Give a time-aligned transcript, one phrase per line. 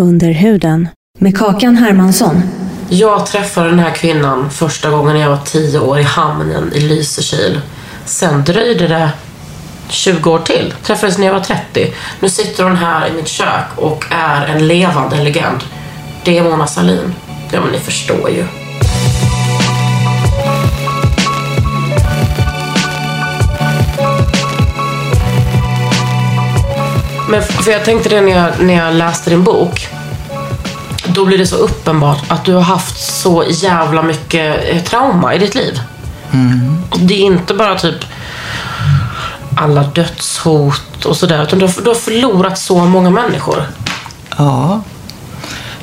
[0.00, 2.42] Under huden med Kakan Hermansson.
[2.88, 7.60] Jag träffade den här kvinnan första gången jag var tio år i hamnen i Lysekil.
[8.04, 9.10] Sen dröjde det
[9.88, 10.74] 20 år till.
[10.82, 11.92] Träffades när jag var 30.
[12.20, 15.64] Nu sitter hon här i mitt kök och är en levande legend.
[16.24, 17.14] Det är Mona Sahlin.
[17.52, 18.44] Ja, men ni förstår ju.
[27.30, 29.88] Men för jag tänkte det när jag, när jag läste din bok.
[31.06, 35.38] Då blir det så uppenbart att du har haft så jävla mycket eh, trauma i
[35.38, 35.80] ditt liv.
[36.96, 37.96] Det är inte bara typ
[39.56, 41.42] alla dödshot och sådär.
[41.42, 43.62] Utan du har, du har förlorat så många människor.
[44.38, 44.80] Ja.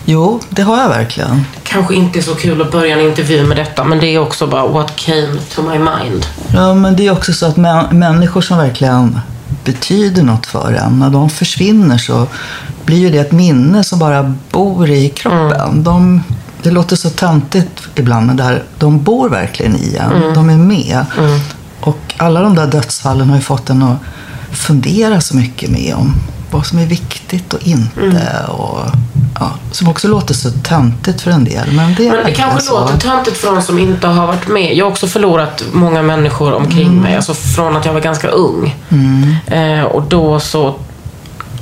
[0.06, 1.46] Jo, det har jag verkligen.
[1.64, 3.84] Kanske inte är så kul att börja en intervju med detta.
[3.84, 6.26] Men det är också bara what came to my mind.
[6.54, 9.20] Ja, men det är också så att mä- människor som verkligen
[9.68, 12.28] betyder något för en, när de försvinner så
[12.86, 15.84] blir ju det ett minne som bara bor i kroppen.
[15.84, 16.24] De,
[16.64, 20.34] det låter så töntigt ibland, men det här, de bor verkligen i en.
[20.34, 21.06] De är med.
[21.80, 23.98] Och alla de där dödsfallen har ju fått en att
[24.52, 26.14] fundera så mycket med om
[26.52, 28.46] vad som är viktigt och inte.
[28.48, 28.80] Och,
[29.40, 31.72] ja, som också låter så töntigt för en del.
[31.72, 32.80] Men det Men det kanske så.
[32.80, 34.76] låter töntigt för de som inte har varit med.
[34.76, 37.16] Jag har också förlorat många människor omkring mig.
[37.16, 38.76] Alltså från att jag var ganska ung.
[39.48, 40.76] Eh, och då så...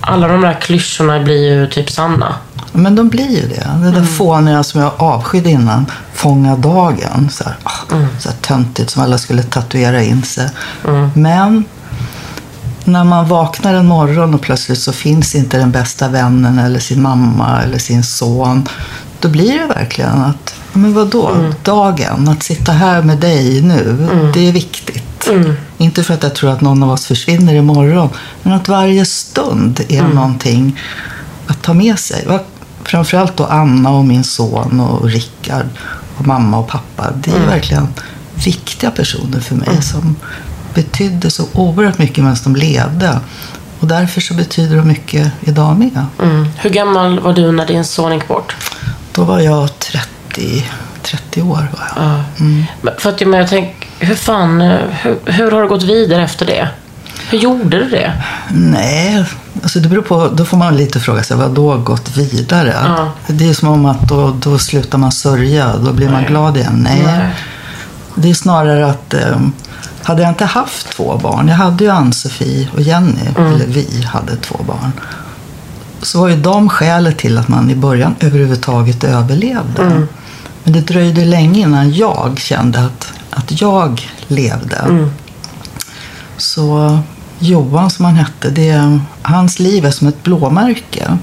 [0.01, 2.35] Alla de där klyschorna blir ju typ sanna.
[2.71, 3.69] Men de blir ju det.
[3.83, 5.85] Det där fåniga som jag avskydde innan.
[6.13, 7.29] Fånga dagen.
[7.31, 7.71] Så här, ah,
[8.19, 10.49] så här töntigt som alla skulle tatuera in sig.
[11.13, 11.65] Men
[12.87, 17.01] när man vaknar en morgon och plötsligt så finns inte den bästa vännen eller sin
[17.01, 18.67] mamma eller sin son.
[19.19, 24.47] Då blir det verkligen att, men vadå, dagen, att sitta här med dig nu, det
[24.47, 25.29] är viktigt.
[25.77, 28.09] Inte för att jag tror att någon av oss försvinner imorgon,
[28.43, 30.79] men att varje stund är någonting
[31.47, 32.39] att ta med sig.
[32.83, 35.65] Framförallt då Anna och min son och Rickard
[36.17, 37.11] och mamma och pappa.
[37.15, 37.87] Det är verkligen
[38.45, 40.15] viktiga personer för mig som
[40.75, 43.19] betydde så oerhört mycket medan de levde.
[43.79, 46.05] Och därför så betyder de mycket idag med.
[46.23, 46.47] Mm.
[46.57, 48.55] Hur gammal var du när din son gick bort?
[49.11, 50.65] Då var jag 30,
[51.01, 51.47] 30 år.
[51.55, 52.05] Var jag.
[52.05, 52.23] Ja.
[52.81, 56.45] Men För att men jag tänk, hur fan, hur, hur har det gått vidare efter
[56.45, 56.69] det?
[57.29, 58.13] Hur gjorde du det?
[58.51, 59.25] Nej,
[59.63, 60.27] alltså det beror på.
[60.27, 62.75] Då får man lite fråga sig, vad då gått vidare?
[62.83, 63.11] Ja.
[63.27, 66.29] Det är som om att då, då slutar man sörja, då blir man Nej.
[66.29, 66.87] glad igen.
[66.89, 67.03] Nej.
[67.05, 67.29] Nej.
[68.15, 69.39] Det är snarare att eh,
[70.03, 74.35] hade jag inte haft två barn, jag hade ju Ann-Sofie och Jenny, eller vi hade
[74.35, 74.91] två barn.
[76.01, 80.07] Så var ju de skälet till att man i början överhuvudtaget överlevde.
[80.63, 85.07] Men det dröjde länge innan jag kände att, att jag levde.
[86.37, 86.99] Så
[87.39, 91.17] Johan som han hette, det, hans liv är som ett blåmärke.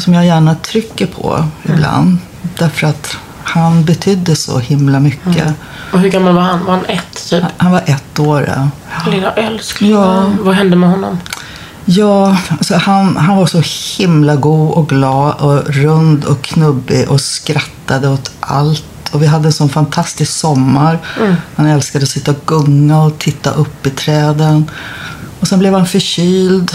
[0.00, 2.18] Som jag gärna trycker på ibland.
[2.58, 3.16] Därför att
[3.52, 5.54] han betydde så himla mycket.
[5.92, 6.64] Och hur gammal var han?
[6.64, 7.44] Var han ett, typ?
[7.56, 8.48] Han var ett år.
[8.56, 8.70] ja.
[9.10, 9.90] Lilla älskling.
[9.90, 10.32] Ja.
[10.40, 11.18] Vad hände med honom?
[11.84, 13.62] Ja, alltså han, han var så
[13.98, 18.84] himla god och glad och rund och knubbig och skrattade åt allt.
[19.12, 20.98] Och vi hade en sån fantastisk sommar.
[21.56, 24.70] Han älskade att sitta och gunga och titta upp i träden.
[25.40, 26.72] Och sen blev han förkyld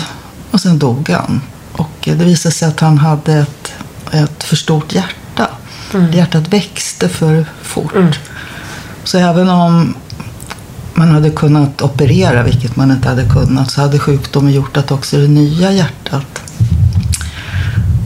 [0.52, 1.42] och sen dog han.
[1.72, 3.74] Och det visade sig att han hade ett,
[4.12, 5.10] ett för stort hjärta.
[6.14, 8.20] Hjärtat växte för fort.
[9.04, 9.96] Så även om
[10.94, 15.18] man hade kunnat operera, vilket man inte hade kunnat, så hade sjukdomen gjort att också
[15.18, 16.42] det nya hjärtat.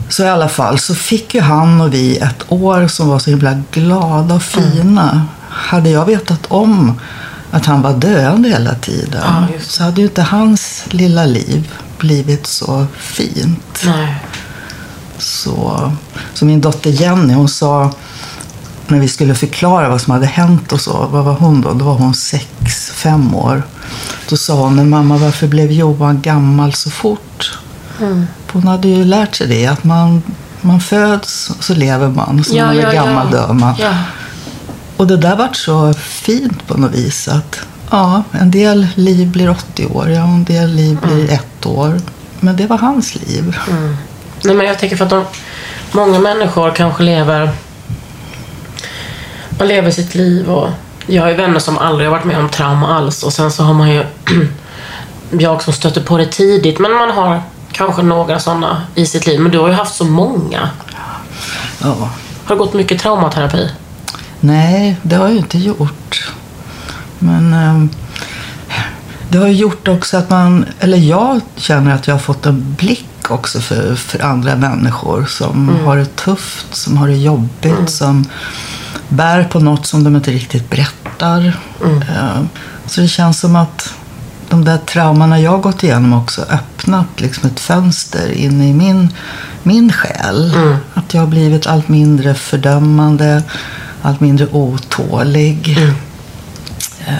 [0.08, 3.30] Så i alla fall så fick ju han och vi ett år som var så
[3.30, 5.26] himla glada och fina.
[5.48, 7.00] Hade jag vetat om
[7.50, 12.46] att han var döende hela tiden Ja, så hade ju inte hans lilla liv blivit
[12.46, 13.82] så fint.
[13.84, 14.16] Nej.
[15.20, 15.92] Så,
[16.34, 17.92] så min dotter Jenny, hon sa
[18.88, 21.72] när vi skulle förklara vad som hade hänt och så, vad var hon då?
[21.72, 23.62] Då var hon sex, fem år.
[24.28, 27.58] Då sa hon, men mamma varför blev Johan gammal så fort?
[28.00, 28.26] Mm.
[28.52, 30.22] Hon hade ju lärt sig det, att man,
[30.60, 32.40] man föds och så lever man.
[32.40, 33.74] Och så när man är gammal dör man.
[33.78, 33.94] Ja.
[34.96, 37.28] Och det där vart så fint på något vis.
[37.28, 42.00] Att, ja, en del liv blir 80 år, ja, en del liv blir ett år.
[42.40, 43.56] Men det var hans liv.
[44.42, 45.24] Nej, men jag tänker för att de,
[45.92, 47.50] många människor kanske lever...
[49.50, 50.68] Man lever sitt liv och...
[51.06, 53.62] Jag har ju vänner som aldrig har varit med om trauma alls och sen så
[53.62, 54.04] har man ju...
[55.30, 57.42] jag som stöter på det tidigt, men man har
[57.72, 59.40] kanske några sådana i sitt liv.
[59.40, 60.70] Men du har ju haft så många.
[61.82, 62.10] Ja.
[62.44, 63.70] Har du gått mycket traumaterapi?
[64.40, 66.32] Nej, det har jag inte gjort.
[67.18, 67.84] Men eh,
[69.28, 72.74] det har ju gjort också att man, eller jag känner att jag har fått en
[72.78, 78.24] blick också för, för andra människor som har det tufft, som har det jobbigt, som
[79.08, 81.58] bär på något som de inte riktigt berättar.
[81.84, 82.42] Eh,
[82.86, 83.94] så det känns som att
[84.48, 89.08] de där traumorna jag har gått igenom också öppnat liksom ett fönster in i min,
[89.62, 90.52] min själ.
[90.94, 93.42] Att jag har blivit allt mindre fördömande,
[94.02, 95.78] allt mindre otålig.
[97.06, 97.14] Eh,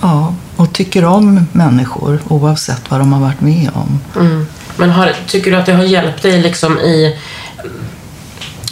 [0.00, 4.00] ja, och tycker om människor oavsett vad de har varit med om.
[4.16, 4.46] Mm.
[4.76, 7.18] Men har, tycker du att det har hjälpt dig liksom i...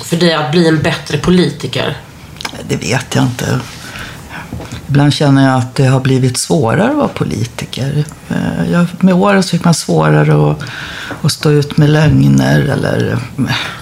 [0.05, 1.97] För dig att bli en bättre politiker?
[2.69, 3.61] Det vet jag inte.
[4.89, 8.05] Ibland känner jag att det har blivit svårare att vara politiker.
[8.29, 10.63] Eh, Jag, med åren så fick man svårare att,
[11.23, 13.19] att stå ut med lögner eller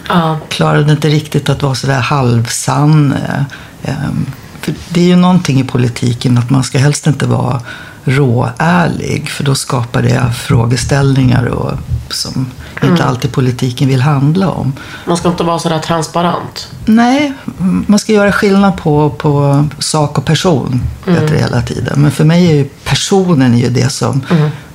[0.09, 0.39] Ja.
[0.49, 3.13] klarade inte riktigt att vara sådär halvsann.
[3.29, 3.41] Eh,
[3.91, 4.11] eh,
[4.61, 7.61] För det är ju någonting i politiken att man ska helst inte vara
[8.05, 11.73] råärlig för då skapar det frågeställningar och,
[12.09, 12.47] som
[12.83, 14.73] inte alltid politiken vill handla om.
[15.05, 16.69] Man ska inte vara sådär transparent.
[16.85, 17.33] Nej,
[17.87, 22.03] man ska göra skillnad på, på sak och person heter det hela tiden.
[22.03, 24.23] Men för mig är ju personen är ju det som,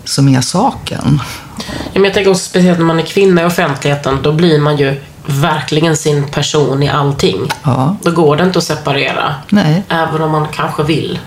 [0.04, 1.22] som är saken.
[1.58, 4.78] Ja, men jag tänker också speciellt när man är kvinna i offentligheten, då blir man
[4.78, 7.52] ju verkligen sin person i allting.
[7.64, 9.36] Ja, Då går det inte att separera.
[9.50, 9.84] nej.
[9.90, 11.20] Även om man kanske vill.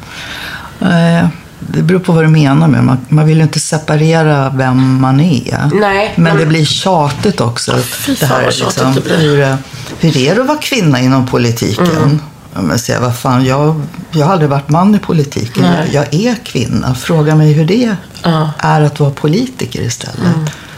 [0.80, 1.28] Eh,
[1.60, 5.20] Det beror på vad du menar med man, man vill ju inte separera vem man
[5.20, 5.70] är.
[5.80, 7.78] Nej, Men men- det blir tjatigt också.
[7.78, 9.56] Fy det här, liksom, det hur,
[9.98, 11.86] hur är det att vara kvinna inom politiken?
[11.96, 12.20] Mm.
[12.60, 15.62] Men säga, vad fan, jag, jag har aldrig varit man i politiken.
[15.62, 15.90] Nej.
[15.92, 16.94] Jag är kvinna.
[16.94, 17.96] Fråga mig hur det.
[18.22, 18.48] Mm.
[18.58, 20.36] är att vara politiker istället.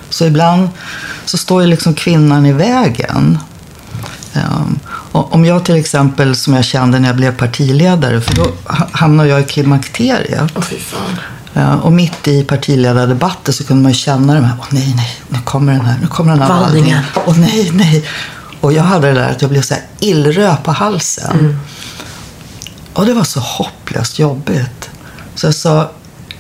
[0.09, 0.69] Så ibland
[1.25, 3.39] så står ju liksom kvinnan i vägen.
[4.35, 4.79] Um,
[5.13, 9.29] om jag till exempel, som jag kände när jag blev partiledare, för då ha- hamnade
[9.29, 10.51] jag i klimakteriet.
[10.57, 11.17] Åh fy fan.
[11.53, 15.17] Ja, och mitt i partiledardebatter så kunde man ju känna de här, åh nej, nej,
[15.29, 17.03] nu kommer den här, nu kommer den här Vallningen.
[17.27, 18.05] Åh nej, nej.
[18.61, 21.59] Och jag hade det där att jag blev så här illröd på halsen.
[22.93, 24.91] Och det var så hopplöst jobbigt.
[25.35, 25.91] Så jag sa,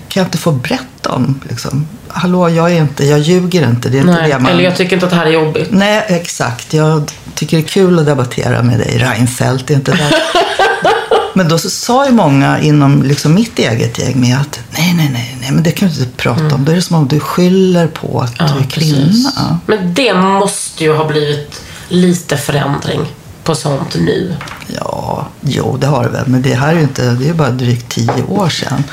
[0.08, 3.98] kan jag inte få berätta om, liksom, hallå, jag är inte, jag ljuger inte, det
[3.98, 4.52] är inte Nej, det man...
[4.52, 5.68] eller jag tycker inte att det här är jobbigt.
[5.70, 6.74] Nej, exakt.
[6.74, 9.66] Jag tycker det är kul att debattera med dig, Reinfeldt.
[9.66, 10.14] Det är inte där.
[11.34, 15.10] Men då så sa ju många inom liksom mitt eget gäng med att nej, nej,
[15.12, 16.64] nej, nej, men det kan du inte prata om.
[16.64, 19.06] Då är det som om du skyller på att du är kvinna.
[19.06, 19.26] precis.
[19.66, 23.00] Men det måste ju ha blivit lite förändring
[23.44, 24.36] på sånt nu.
[24.66, 26.26] Ja, jo, det har det väl.
[26.26, 28.84] Men det här är ju inte, det är bara drygt tio år sedan.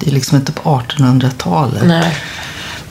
[0.00, 1.82] Det är liksom inte på 1800-talet.
[1.86, 2.16] Nej.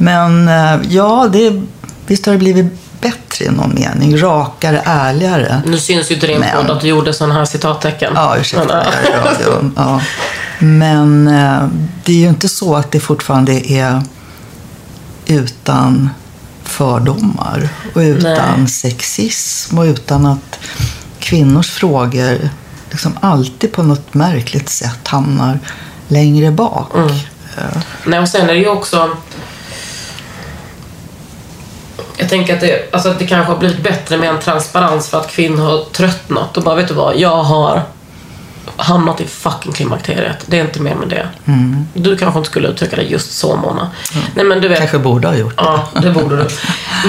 [0.03, 1.61] Men eh, ja, det,
[2.07, 4.17] visst har det blivit bättre i någon mening.
[4.17, 5.61] Rakare, ärligare.
[5.65, 8.13] Nu syns ju inte din podd att du gjorde sådana här citattecken.
[8.15, 9.73] Ja, ursäkta, Men, radion.
[9.75, 10.01] Ja.
[10.59, 11.67] Men eh,
[12.03, 14.01] det är ju inte så att det fortfarande är
[15.25, 16.09] utan
[16.63, 18.67] fördomar och utan Nej.
[18.67, 20.59] sexism och utan att
[21.19, 22.49] kvinnors frågor
[22.89, 25.59] liksom alltid på något märkligt sätt hamnar
[26.07, 26.95] längre bak.
[27.57, 29.09] Eh, Nej, och sen är det ju också...
[32.17, 35.19] Jag tänker att det, alltså att det kanske har blivit bättre med en transparens för
[35.19, 37.81] att kvinnor har tröttnat och bara, vet du vad, jag har
[38.77, 40.37] hamnat i fucking klimakteriet.
[40.45, 41.27] Det är inte mer med det.
[41.93, 43.91] Du kanske inte skulle uttrycka det just så, Mona.
[44.35, 44.77] Nej, men du vet...
[44.79, 45.63] Kanske borde ha gjort det.
[45.63, 46.47] Ja, det borde du.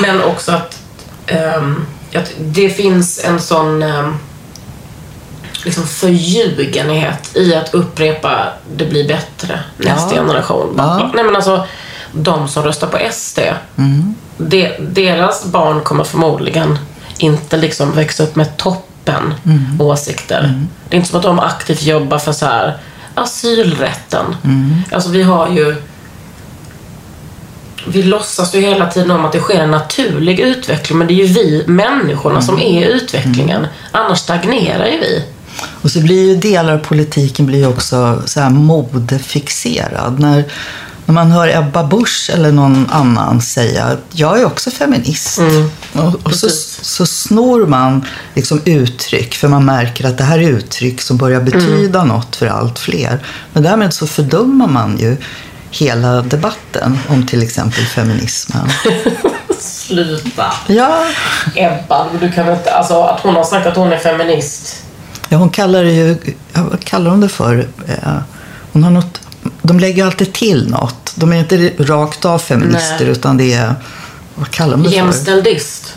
[0.01, 0.79] Men också att,
[1.27, 4.19] ehm, att det finns en sån um,
[5.65, 10.23] liksom förljugenhet i att upprepa det blir bättre nästa Ja.
[10.23, 10.75] generation.
[10.79, 11.11] Ja.
[11.15, 11.67] Nej men alltså,
[12.13, 13.39] de som röstar på SD,
[14.37, 16.79] det, deras barn kommer förmodligen
[17.19, 19.35] inte liksom växa upp med toppen
[19.79, 20.67] åsikter.
[20.89, 22.79] Det är inte som att de aktivt jobbar för så här
[23.15, 24.37] asylrätten.
[24.93, 25.77] Alltså vi har ju
[27.87, 30.99] vi låtsas ju hela tiden om att det sker en naturlig utveckling.
[30.99, 32.67] Men det är ju vi människorna som Mm.
[32.67, 33.67] är utvecklingen.
[33.91, 35.25] Annars stagnerar ju vi.
[35.83, 40.21] Och så blir ju delar av politiken blir också så här modefixerad.
[40.21, 40.45] När,
[41.07, 45.39] när man hör Ebba Busch eller någon annan säga att jag är också feminist.
[45.93, 46.49] och och så,
[46.83, 51.41] så snor man liksom uttryck för man märker att det här är uttryck som börjar
[51.41, 53.19] betyda något för allt fler.
[53.53, 55.17] Men därmed så fördummar man ju
[55.71, 58.69] hela debatten om till exempel feminismen.
[59.61, 60.53] Sluta.
[60.67, 61.05] Ja,
[61.55, 62.71] Ebba, du kan inte...
[62.75, 64.83] Alltså att hon har sagt att hon är feminist.
[65.29, 66.17] Ja, hon kallar det ju,
[66.53, 67.69] vad kallar hon det för?
[67.89, 68.17] Eh,
[68.73, 69.21] Hon har något,
[69.67, 71.13] de lägger alltid till något.
[71.15, 73.09] De är inte rakt av feminister Nej.
[73.09, 73.75] utan det är,
[74.35, 74.89] vad kallar de det?
[74.89, 75.95] Jämställdist.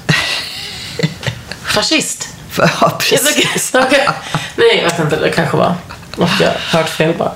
[1.63, 2.27] Fascist.
[2.57, 3.71] Ja, precis.
[3.75, 4.09] Okej.
[4.55, 5.15] Nej, jag vet inte.
[5.15, 5.75] Det kanske var
[6.15, 7.31] något jag hört fel bara.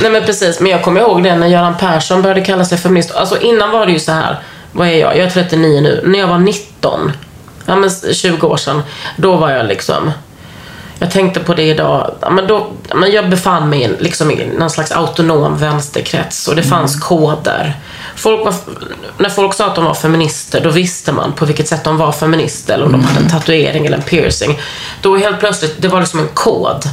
[0.00, 0.60] Nej, men precis.
[0.60, 3.10] Men jag kommer ihåg det när Göran Persson började kalla sig feminist.
[3.10, 4.42] Alltså innan var det ju så här.
[4.72, 5.16] Vad är jag?
[5.16, 6.02] Jag är 39 nu.
[6.04, 7.12] När jag var 19,
[7.66, 8.82] ja men 20 år sedan,
[9.16, 10.12] då var jag liksom
[11.02, 12.14] jag tänkte på det idag.
[12.30, 17.00] Men då, men jag befann mig liksom i någon slags autonom vänsterkrets och det fanns
[17.00, 17.76] koder.
[18.16, 18.54] Folk var,
[19.18, 22.12] när folk sa att de var feminister, då visste man på vilket sätt de var
[22.12, 22.74] feminister.
[22.74, 24.60] Eller om de hade en tatuering eller en piercing.
[25.00, 26.88] Då helt plötsligt, det var liksom en kod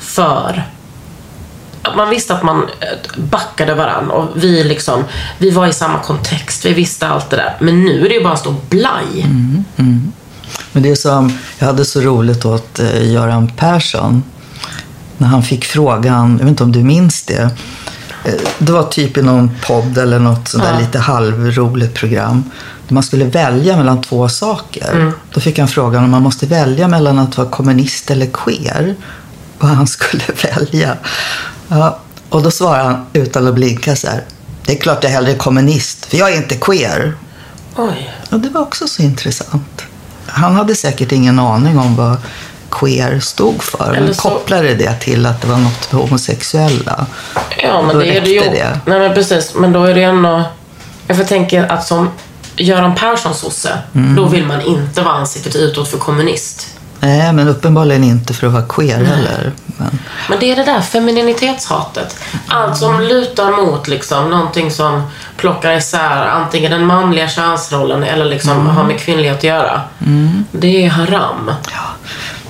[0.00, 0.64] för
[1.82, 5.04] att man visste att man eh, backade varann och vi liksom,
[5.38, 7.56] vi var i samma kontext, vi visste allt det där.
[7.60, 9.26] Men nu är det ju bara en stor blaj.
[10.72, 14.22] Men det är som, jag hade så roligt åt eh, Göran Persson
[15.18, 17.50] när han fick frågan, jag vet inte om du minns det.
[18.24, 20.78] Eh, Det var typ i någon podd eller något sånt där Ja.
[20.80, 22.44] lite halvroligt program.
[22.88, 25.12] Man skulle välja mellan två saker.
[25.34, 28.94] Då fick han frågan om man måste välja mellan att vara kommunist eller queer.
[29.58, 30.22] Vad han skulle
[30.56, 30.96] välja.
[31.68, 34.24] Ja, och då svarade han utan att blinka så här.
[34.66, 37.14] Det är klart jag är hellre kommunist, för jag är inte queer.
[37.76, 38.14] Oj.
[38.30, 39.82] Och det var också så intressant.
[40.32, 42.16] Han hade säkert ingen aning om vad
[42.70, 43.94] queer stod för.
[43.94, 47.06] Eller så- kopplade det till att det var något för homosexuella.
[47.62, 48.40] Ja, men det är det ju.
[48.40, 48.80] det.
[48.86, 49.54] Nej, men precis.
[49.54, 50.42] Men då är det ändå...
[51.06, 52.08] Jag tänka att som
[52.56, 54.16] Göran Persson sosse, Mm.
[54.16, 56.66] då vill man inte vara ansiktet utåt för kommunist.
[57.00, 59.52] Nej, men uppenbarligen inte för att vara queer heller.
[59.66, 62.16] Men, Men det är det där femininitetshatet.
[62.48, 65.02] Allt som lutar mot liksom någonting som
[65.36, 68.66] plockar isär antingen den manliga könsrollen eller liksom Mm.
[68.66, 69.80] har med kvinnlighet att göra.
[70.52, 71.50] Det är haram.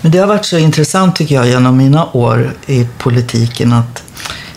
[0.01, 4.03] men det har varit så intressant tycker jag genom mina år i politiken att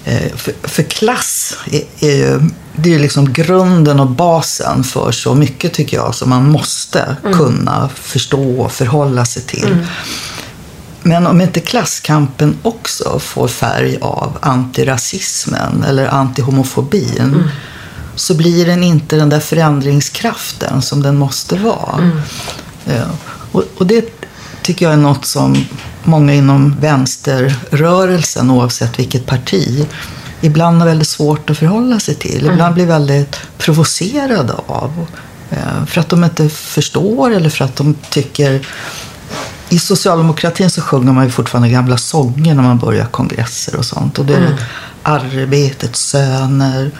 [0.05, 2.39] eh, för, för klass är, är ju,
[2.75, 7.89] det är liksom grunden och basen för så mycket tycker jag som man måste kunna
[7.95, 9.87] förstå och förhålla sig till.
[11.03, 17.49] Men om inte klasskampen också får färg av antirasismen eller antihomofobin
[18.15, 22.11] så blir den inte den där förändringskraften som den måste vara.
[22.85, 23.05] Ja.
[23.51, 24.05] Och, och det
[24.61, 25.65] tycker jag är något som
[26.03, 29.87] många inom vänsterrörelsen, oavsett vilket parti,
[30.43, 32.45] ibland har väldigt svårt att förhålla sig till.
[32.53, 35.05] Ibland blir väldigt provocerade av.
[35.49, 38.67] Eh, För att de inte förstår eller för att de tycker
[39.69, 44.19] i socialdemokratin så sjunger man ju fortfarande gamla sånger när man börjar kongresser och sånt.
[44.19, 44.53] Och det är Mm.
[45.03, 46.91] arbetets söner.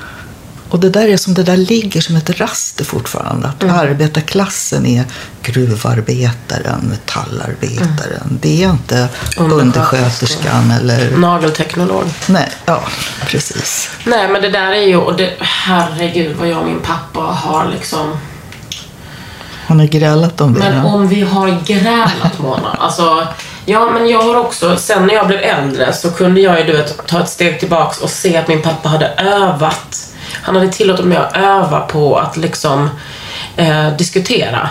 [0.73, 3.47] Och det där är som det där ligger som ett raster fortfarande.
[3.47, 3.75] Att Mm.
[3.75, 5.03] arbetarklassen är
[5.43, 8.39] gruvarbetaren, metallarbetaren.
[8.41, 8.95] Det är inte
[9.37, 9.59] Undersköterskan.
[9.59, 11.17] undersköterskan eller...
[11.17, 12.03] Nagelteknolog.
[12.27, 12.83] Nej, ja,
[13.27, 13.89] precis.
[14.05, 14.95] Nej, men det där är ju...
[14.95, 18.17] Och det, herregud vad jag och min pappa har liksom...
[19.67, 20.59] Har ni grälat om det?
[20.59, 20.83] Men ja?
[20.83, 22.71] om vi har grälat Mona.
[22.79, 23.27] Alltså,
[23.65, 26.71] ja men jag har också, sen när jag blev äldre så kunde jag ju du
[26.77, 30.09] vet, ta ett steg tillbaks och se att min pappa hade övat.
[30.41, 32.89] Han hade tillåtit mig att öva på att liksom
[33.55, 34.69] eh, diskutera.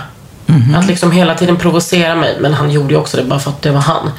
[0.77, 2.37] Att liksom hela tiden provocera mig.
[2.41, 4.11] Men han gjorde ju också det bara för att det var han.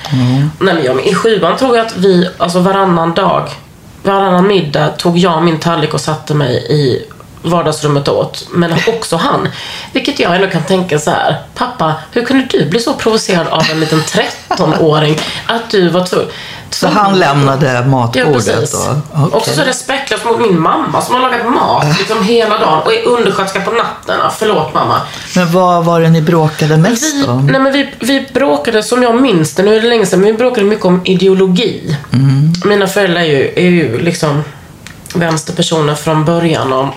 [0.59, 3.49] Nej, men jag, I sjuan tror jag att vi, alltså varannan dag,
[4.03, 7.05] varannan middag tog jag min tallrik och satte mig i
[7.43, 8.47] vardagsrummet åt.
[8.51, 9.47] Men också han.
[9.93, 11.41] Vilket jag ändå kan tänka så här.
[11.55, 16.29] Pappa, hur kunde du bli så provocerad av en liten 13-åring att du var tvungen?
[16.73, 18.71] Så han lämnade Ja, matbordet precis.
[18.71, 19.01] då?
[19.13, 19.37] Okej.
[19.37, 23.07] Också så respektlöst mot min mamma som har lagat mat liksom hela dagen och är
[23.07, 24.15] undersköterska på natten.
[24.23, 25.01] Ja, Förlåt mamma.
[25.35, 27.45] Men vad var det ni bråkade mest Vi, om?
[27.47, 30.31] nej men vi, vi bråkade, som jag minns det, nu är det länge sedan, men
[30.31, 31.97] vi bråkade mycket om ideologi.
[32.65, 34.43] Mina föräldrar är ju, är ju liksom
[35.15, 36.87] vänsterpersoner från början och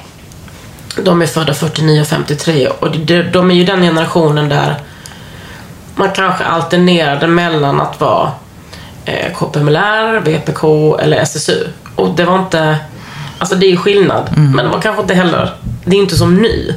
[1.02, 4.80] de är födda 49 och 53 och de, de är ju den generationen där
[5.94, 8.30] man kanske alternerade mellan att vara
[9.06, 11.66] eh, KPMLR, VPK eller SSU.
[11.94, 12.78] Och det var inte
[13.38, 14.30] Alltså det är skillnad.
[14.54, 15.50] Men det var kanske inte heller,
[15.84, 16.74] det är inte som nu.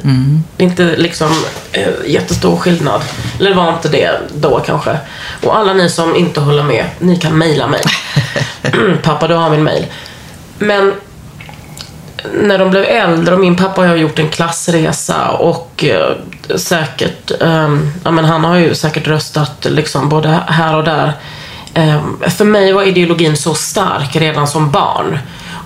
[0.57, 3.01] Det är inte liksom eh, jättestor skillnad.
[3.39, 4.97] Eller det var inte det då kanske.
[5.43, 7.81] Och alla ni som inte håller med, ni kan mejla mig.
[9.03, 9.85] Pappa, du har min mejl.
[10.57, 10.93] Men
[12.33, 16.15] när de blev äldre och min pappa har gjort en klassresa och eh,
[16.57, 21.13] säkert, eh, ja men han har ju säkert röstat liksom både här och där.
[21.73, 25.19] Eh, för mig var ideologin så stark redan som barn.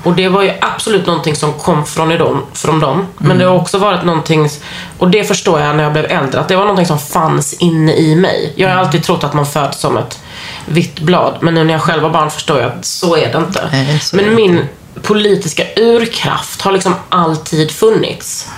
[0.03, 3.07] Och det var ju absolut någonting som kom från, dem, från dem.
[3.17, 4.49] Men det har också varit någonting,
[4.97, 7.95] och det förstår jag när jag blev äldre, att det var någonting som fanns inne
[7.95, 8.53] i mig.
[8.55, 10.19] Jag har alltid trott att man föds som ett
[10.65, 11.37] vitt blad.
[11.41, 13.69] Men nu när jag själv var barn förstår jag att så är det inte.
[13.71, 14.65] Nej, men min
[15.01, 18.51] politiska urkraft har liksom alltid funnits.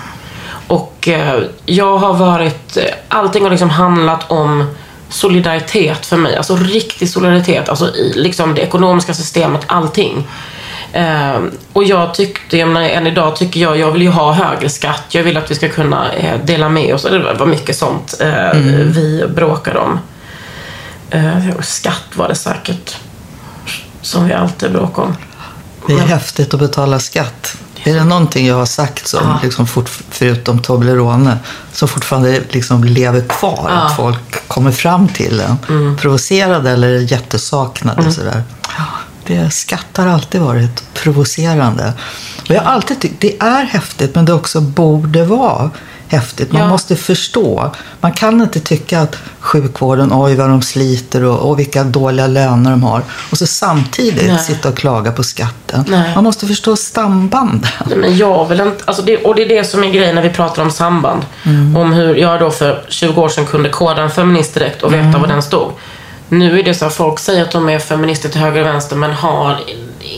[0.66, 4.74] Och eh, jag har varit, allting har liksom handlat om
[5.16, 6.36] solidaritet för mig.
[6.36, 7.68] Alltså riktig solidaritet.
[7.68, 10.28] Alltså i liksom det ekonomiska systemet, allting.
[10.92, 11.40] Eh,
[11.72, 15.04] och jag tyckte, jag menar, än idag tycker jag, jag vill ju ha högre skatt.
[15.08, 17.02] Jag vill att vi ska kunna eh, dela med oss.
[17.02, 19.98] Det var mycket sånt eh, vi bråkade om.
[21.10, 22.96] Eh, skatt var det säkert.
[24.02, 25.16] Som vi alltid bråkade om.
[25.86, 27.56] Det är häftigt att betala skatt.
[27.86, 29.40] Är det någonting jag har sagt som, Ja.
[29.42, 31.38] liksom fort, förutom Toblerone,
[31.72, 33.66] som fortfarande liksom lever kvar?
[33.68, 33.74] Ja.
[33.82, 35.96] Att folk kommer fram till en, Mm.
[35.96, 38.12] provocerade eller jättesaknade.
[38.12, 38.42] Sådär.
[38.78, 38.84] Ja,
[39.26, 41.92] det, skatt har alltid varit provocerande.
[42.40, 45.70] Och jag har alltid tyckt det är häftigt, men det också borde vara
[46.08, 46.52] häftigt.
[46.52, 46.68] Man Ja.
[46.68, 47.70] måste förstå.
[48.00, 52.70] Man kan inte tycka att sjukvården, oj vad de sliter och, och vilka dåliga löner
[52.70, 53.02] de har.
[53.30, 54.38] Och så samtidigt Nej.
[54.38, 55.84] sitta och klaga på skatten.
[55.88, 56.14] Nej.
[56.14, 57.66] Man måste förstå sambanden.
[57.86, 60.22] Nej, Men jag vill inte, alltså det, och det är det som är grejen när
[60.22, 61.22] vi pratar om samband.
[61.76, 65.18] Om hur jag då för 20 år sedan kunde koda en feminist direkt och veta
[65.18, 65.70] vad den stod.
[66.28, 68.96] Nu är det så att folk säger att de är feminister till höger och vänster
[68.96, 69.58] men har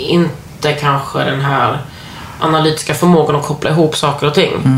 [0.08, 1.78] inte kanske den här
[2.40, 4.52] analytiska förmågan att koppla ihop saker och ting.
[4.54, 4.70] Eh,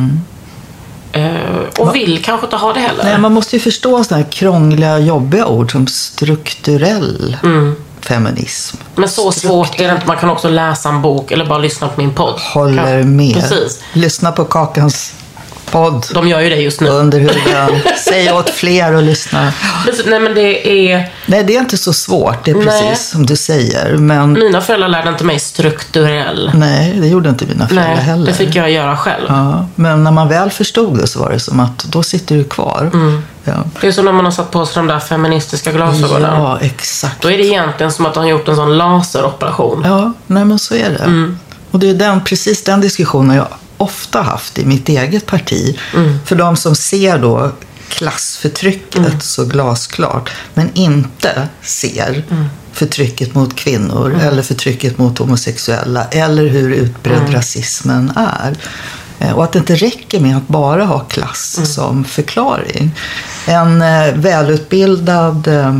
[1.78, 3.04] och vill kanske inte ha det heller.
[3.04, 7.36] Nej, man måste ju förstå sådana här krångliga, jobbiga ord som strukturell
[8.00, 8.76] feminism.
[8.94, 10.06] Men så svårt är det inte.
[10.06, 12.40] Man kan också läsa en bok eller bara lyssna på min podd.
[12.40, 13.34] Håller med.
[13.34, 13.82] Precis.
[13.92, 15.14] Lyssna på Kakans
[15.70, 16.88] podd De gör ju det just nu.
[16.88, 17.80] under huden.
[18.04, 19.52] Säg åt fler att lyssna.
[20.06, 21.10] Nej men det är...
[21.26, 22.44] Nej, det är inte så svårt.
[22.44, 22.96] Det är precis Nej.
[22.96, 23.96] som du säger.
[23.96, 26.50] Men Mina föräldrar lärde inte mig strukturell.
[26.54, 28.26] nej, det gjorde inte mina föräldrar Nej, heller.
[28.26, 29.24] det fick jag göra själv.
[29.28, 32.44] Ja, men när man väl förstod det så var det som att då sitter du
[32.44, 32.90] kvar.
[32.94, 33.22] Mm.
[33.44, 33.52] Ja.
[33.80, 36.22] Det är som när man har satt på sig de där feministiska glasögonen.
[36.42, 37.22] ja, exakt.
[37.22, 39.82] Då är det egentligen som att han gjort en sån laseroperation.
[39.86, 41.04] Ja, nej men så är det.
[41.04, 41.38] Mm.
[41.70, 43.46] Och det är den, precis den diskussionen jag
[43.80, 45.78] ofta haft i mitt eget parti.
[45.94, 46.18] Mm.
[46.26, 47.52] För de som ser då
[47.88, 49.20] klassförtrycket Mm.
[49.20, 52.44] så glasklart, men inte ser Mm.
[52.72, 57.32] förtrycket mot kvinnor eller förtrycket mot homosexuella eller hur utbredd Mm.
[57.32, 58.56] rasismen är.
[59.18, 61.66] Eh, Och att det inte räcker med att bara ha klass Mm.
[61.68, 62.90] som förklaring.
[63.46, 65.78] En eh, välutbildad eh,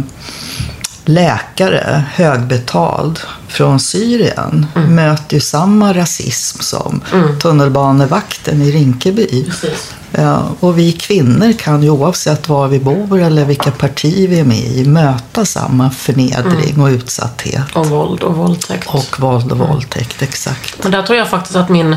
[1.15, 4.95] läkare, högbetald, från Syrien Mm.
[4.95, 7.01] möter ju samma rasism som
[7.43, 9.45] tunnelbanevakten i Rinkeby.
[9.45, 9.95] Precis.
[10.13, 14.45] Ja, och vi kvinnor kan ju oavsett var vi bor eller vilka parti vi är
[14.45, 16.81] med i möta samma förnedring Mm.
[16.83, 17.63] och utsatthet.
[17.75, 18.89] Och våld och våldtäkt.
[18.89, 20.83] Och våld och våldtäkt, exakt.
[20.83, 21.97] Men där tror jag faktiskt att min...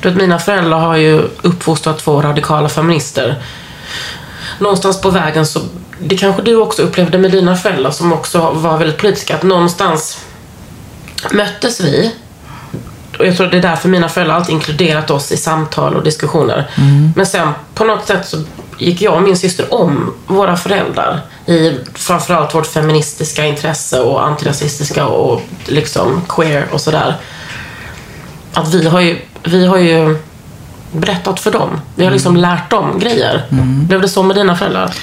[0.00, 3.42] Du vet, mina föräldrar har ju uppfostrat två radikala feminister.
[4.58, 5.60] Någonstans på vägen så...
[6.04, 9.34] Det kanske du också upplevde med dina föräldrar som också var väldigt politiska.
[9.34, 10.18] Att någonstans
[11.30, 12.14] möttes vi.
[13.18, 16.70] Och jag tror det är därför mina föräldrar alltid inkluderat oss i samtal och diskussioner.
[17.16, 18.42] Men sen på något sätt så
[18.78, 25.06] gick jag och min syster om våra föräldrar i framförallt vårt feministiska intresse och antirasistiska
[25.06, 27.16] och liksom queer och sådär.
[28.52, 30.16] Att vi har ju, vi har ju
[30.92, 31.80] berättat för dem.
[31.94, 33.46] Vi har liksom lärt dem grejer.
[33.88, 34.94] Blev det så med dina föräldrar?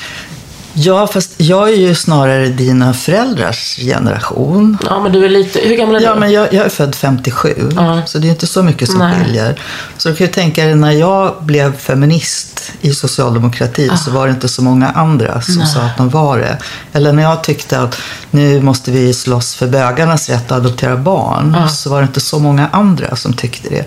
[0.74, 4.78] Ja, fast jag är ju snarare dina föräldrars generation.
[4.86, 5.60] Ja, men du är lite...
[5.60, 6.20] Hur gammal är Ja, du?
[6.20, 8.02] men jag, jag är född 57, Ja.
[8.06, 9.24] så det är inte så mycket som Nej.
[9.26, 9.62] skiljer.
[9.98, 14.32] Så du kan ju tänka dig, när jag blev feminist i socialdemokratin så var det
[14.34, 16.58] inte så många andra som sa att de var det.
[16.94, 17.98] Eller när jag tyckte att
[18.32, 22.40] nu måste vi slåss för bögarnas rätt att adoptera barn, så var det inte så
[22.40, 23.86] många andra som tyckte det.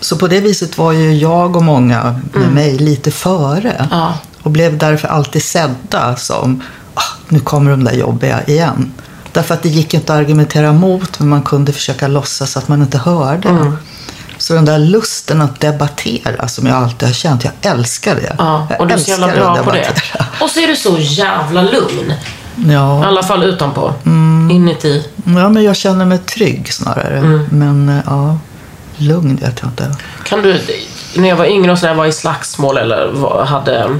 [0.00, 3.70] Så- på det viset var ju jag och många med mig lite före.
[3.92, 4.12] Mm.
[4.46, 6.62] Och blev därför alltid sedda som,
[6.94, 8.92] ah, nu kommer de där jobbiga igen.
[9.32, 12.82] Därför att det gick inte att argumentera mot, men man kunde försöka låtsas att man
[12.82, 13.48] inte hörde.
[13.48, 13.76] Mm.
[14.38, 18.34] Så den där lusten att debattera som jag alltid har känt, jag älskar det.
[18.38, 19.88] Ja, och du är så jävla bra på det.
[20.40, 22.12] Och så är du så jävla lugn.
[22.56, 23.92] I Ja, alla fall utanpå.
[24.04, 24.50] Mm.
[24.50, 25.04] Inuti.
[25.24, 27.18] ja, men jag känner mig trygg snarare.
[27.18, 27.46] Mm.
[27.50, 28.38] Men eh, ja,
[28.96, 29.96] lugn vet jag inte.
[30.24, 30.60] Kan du,
[31.16, 33.98] när jag var yngre och så där, var i slagsmål eller hade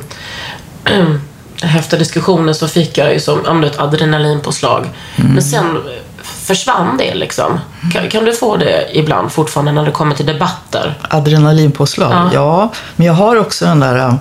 [1.63, 4.87] häftiga diskussioner så fick jag ju som ett adrenalinpåslag.
[5.17, 5.79] Men sen
[6.23, 7.61] försvann det liksom.
[7.93, 10.99] Kan, kan du få det ibland fortfarande när det kommer till debatter?
[11.11, 12.13] Adrenalinpåslag?
[12.13, 12.31] Ja.
[12.35, 12.73] Ja.
[12.97, 13.97] men jag har också den där...
[13.99, 14.15] äh,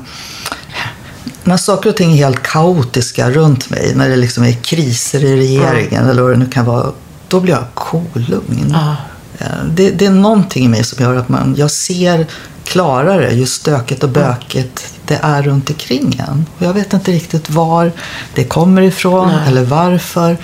[1.44, 5.36] När saker och ting är helt kaotiska runt mig, när det liksom är kriser i
[5.38, 6.92] regeringen eller vad det nu kan vara,
[7.28, 8.70] då blir jag kolugn.
[8.74, 8.96] Ja.
[9.40, 12.28] Eh, Det, det är någonting i mig som gör att man, jag ser
[12.64, 16.46] klarare ju stökigt och bökigt det är runt omkring en.
[16.58, 17.92] Och jag vet inte riktigt var
[18.36, 19.48] det kommer ifrån Nej.
[19.48, 20.38] eller varför.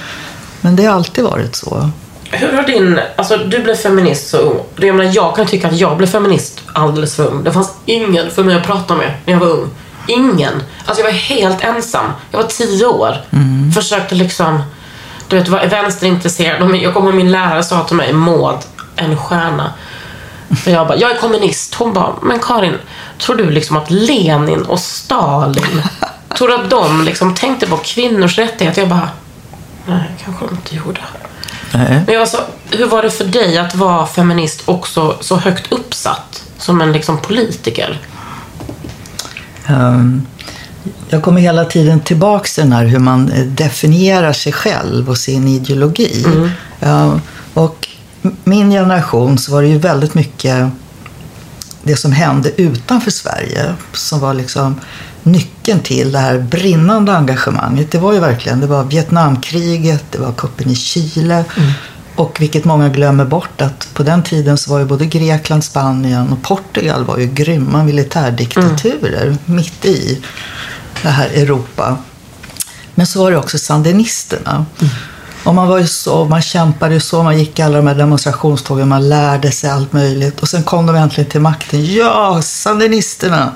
[0.62, 1.89] Men det har alltid varit så.
[2.32, 4.60] Hur har din, alltså du blev feminist så ung.
[4.75, 7.43] Jag menar, jag kan tycka att jag blev feminist alldeles för ung.
[7.43, 9.69] Det fanns ingen för mig att prata med när jag var ung.
[10.08, 10.54] Ingen.
[10.86, 12.06] Alltså jag var helt ensam.
[12.32, 13.17] Jag var tio år.
[13.75, 14.62] Försökte liksom,
[15.27, 16.75] du vet, vara vänsterintresserad.
[16.75, 18.58] Jag kommer min lärare sa till mig, Maud,
[19.01, 19.73] en stjärna.
[20.63, 21.75] För jag bara, jag är kommunist.
[21.75, 22.73] Hon bara, men Karin,
[23.19, 25.81] tror du liksom att Lenin och Stalin,
[26.37, 28.81] tror du att de liksom tänkte på kvinnors rättigheter?
[28.81, 29.09] Jag bara,
[29.87, 30.99] nej, kanske de inte gjorde.
[31.73, 32.01] Nej.
[32.05, 32.37] Men jag var så,
[32.69, 37.17] hur var det för dig att vara feminist också så högt uppsatt som en liksom
[37.17, 37.99] politiker?
[39.67, 40.27] Ehm,
[41.09, 45.17] Jag kommer hela tiden tillbaks till den här hur man eh, definierar sig själv och
[45.17, 46.25] sin ideologi.
[46.81, 47.21] Ehm, Och m-
[48.43, 50.69] min generation så var det ju väldigt mycket
[51.84, 54.75] det som hände utanför Sverige som var liksom
[55.23, 57.91] nyckeln till det här brinnande engagemanget.
[57.91, 61.45] Det var ju verkligen, det var Vietnamkriget, det var kuppen i Chile
[62.15, 66.31] och vilket många glömmer bort att på den tiden så var ju både Grekland, Spanien
[66.31, 70.21] och Portugal var ju grymma militärdiktaturer mitt i
[71.01, 71.97] det här Europa.
[72.95, 74.65] Men så var det också sandinisterna.
[75.43, 78.88] Och man var ju så, man kämpade ju så, man gick alla de här demonstrationstågen,
[78.88, 80.39] man lärde sig allt möjligt.
[80.39, 81.93] Och sen kom de äntligen till makten.
[81.93, 83.51] Ja, sandinisterna!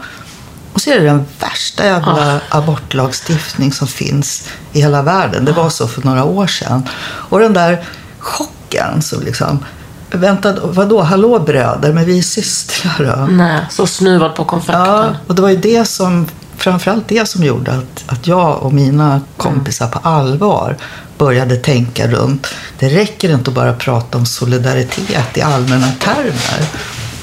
[0.73, 5.45] Och så är det den värsta jävla abortlagstiftning som finns i hela världen.
[5.45, 6.89] Det var så för några år sedan.
[7.03, 7.85] Och den där
[8.19, 9.65] chocken som liksom,
[10.11, 13.27] vänta, vadå, hallå bröder, men vi är systrar?
[13.27, 14.81] Nej, så snuvad på konfekten.
[14.81, 18.73] Ja, och det var ju det som, framförallt det som gjorde att, att jag och
[18.73, 20.77] mina kompisar på allvar
[21.17, 22.47] började tänka runt.
[22.79, 26.67] Det räcker inte att bara prata om solidaritet i allmänna termer.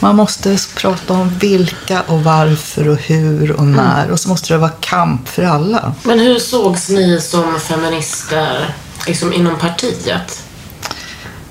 [0.00, 4.10] Man måste prata om vilka och varför och hur och när.
[4.10, 5.94] Och så måste det vara kamp för alla.
[6.02, 8.74] Men hur sågs ni som feminister
[9.06, 10.42] liksom inom partiet?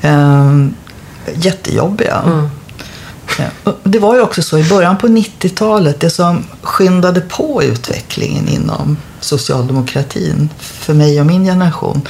[0.01, 0.75] Ehm,
[1.35, 2.19] jättejobbiga.
[2.19, 2.60] Och
[3.83, 8.97] Det var ju också så i början på 90-talet, det som skyndade på utvecklingen inom
[9.19, 12.01] socialdemokratin för mig och min generation.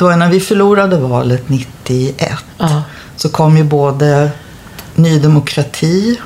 [0.00, 2.16] Ju när vi förlorade valet 91
[2.58, 2.82] Ja.
[3.16, 4.30] så kom ju både
[4.94, 6.20] Ny Demokrati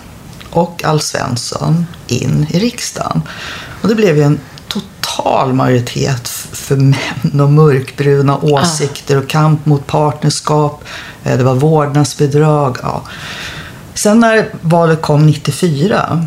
[0.50, 3.22] och Alf Svensson in i riksdagen.
[3.82, 9.86] Och det blev ju en total majoritet för män och mörkbruna åsikter och kamp mot
[9.86, 10.84] partnerskap.
[11.24, 12.76] Eh, Det var vårdnadsbidrag.
[12.82, 13.02] Ja.
[13.94, 16.26] Sen när valet kom 94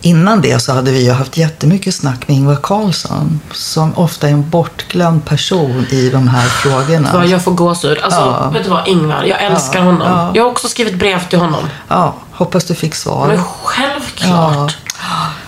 [0.00, 4.32] Innan det så hade vi ju haft jättemycket snack med Ingvar Carlsson som ofta är
[4.32, 7.26] en bortglömd person i de här frågorna.
[7.26, 7.98] Jag får gåshud.
[8.02, 8.50] Alltså, Ja.
[8.50, 10.08] vet du vad Ingvar, jag älskar Ja, honom.
[10.08, 10.30] ja.
[10.34, 11.64] Jag har också skrivit brev till honom.
[11.88, 13.28] Ja, hoppas du fick svar.
[13.28, 14.76] Men självklart.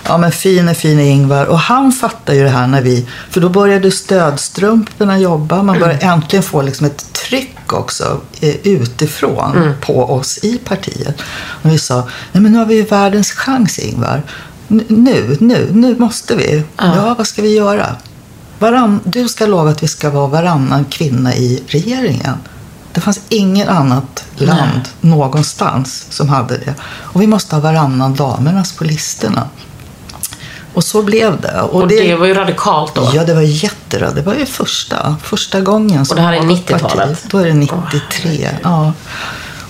[0.09, 1.47] Ja, men fin är fin är Ingvar.
[1.47, 3.07] Och han fattar ju det här när vi...
[3.31, 5.63] För då började stödstrumporna jobba.
[5.63, 11.23] Man började äntligen få liksom ett tryck också eh, utifrån på oss i partiet.
[11.63, 14.23] Och vi sa, nej men nu har vi ju världens chans Ingvar.
[14.69, 16.63] Nu, nu, nu måste vi.
[16.77, 17.97] Ja, vad ska vi göra?
[18.59, 22.37] Varann, du ska lova att vi ska vara varannan kvinna i regeringen.
[22.93, 26.75] Det fanns ingen annat land någonstans som hade det.
[26.83, 29.49] Och vi måste ha varannan damernas på listorna.
[30.75, 31.61] Och så blev det.
[31.61, 33.11] Och det, var ju radikalt då.
[33.15, 34.15] Ja, det var jätterad.
[34.15, 36.07] Det var ju första, första gången.
[36.07, 37.09] som Och det här är något 90-talet?
[37.09, 38.49] parti- Då är det 93.
[38.63, 38.93] ja.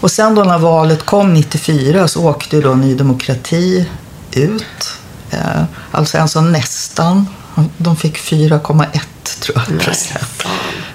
[0.00, 3.86] Och sen då när valet kom 94 så åkte ju då Ny Demokrati
[4.32, 4.92] ut.
[5.30, 5.38] Eh,
[5.90, 7.26] alltså alltså nästan.
[7.76, 8.98] De fick 4,1
[9.40, 10.44] tror jag procent.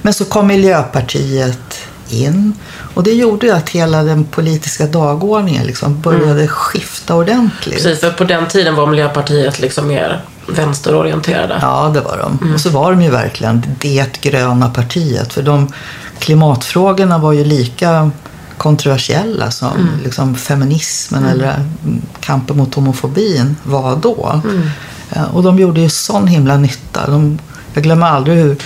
[0.01, 2.53] Men så kom Miljöpartiet in.
[2.93, 7.83] Och det gjorde ju att hela den politiska dagordningen liksom började skifta ordentligt.
[7.83, 11.59] Precis, för på den tiden var Miljöpartiet liksom mer vänsterorienterade.
[11.61, 12.53] Ja, det var de.
[12.53, 15.33] Och så var de ju verkligen det gröna partiet.
[15.33, 15.67] För de
[16.19, 18.11] klimatfrågorna var ju lika
[18.57, 24.41] kontroversiella som liksom feminismen eller mm, kampen mot homofobin var då.
[25.11, 27.07] Eh, Och de gjorde ju sån himla nytta.
[27.07, 27.39] De,
[27.73, 28.57] jag glömmer aldrig hur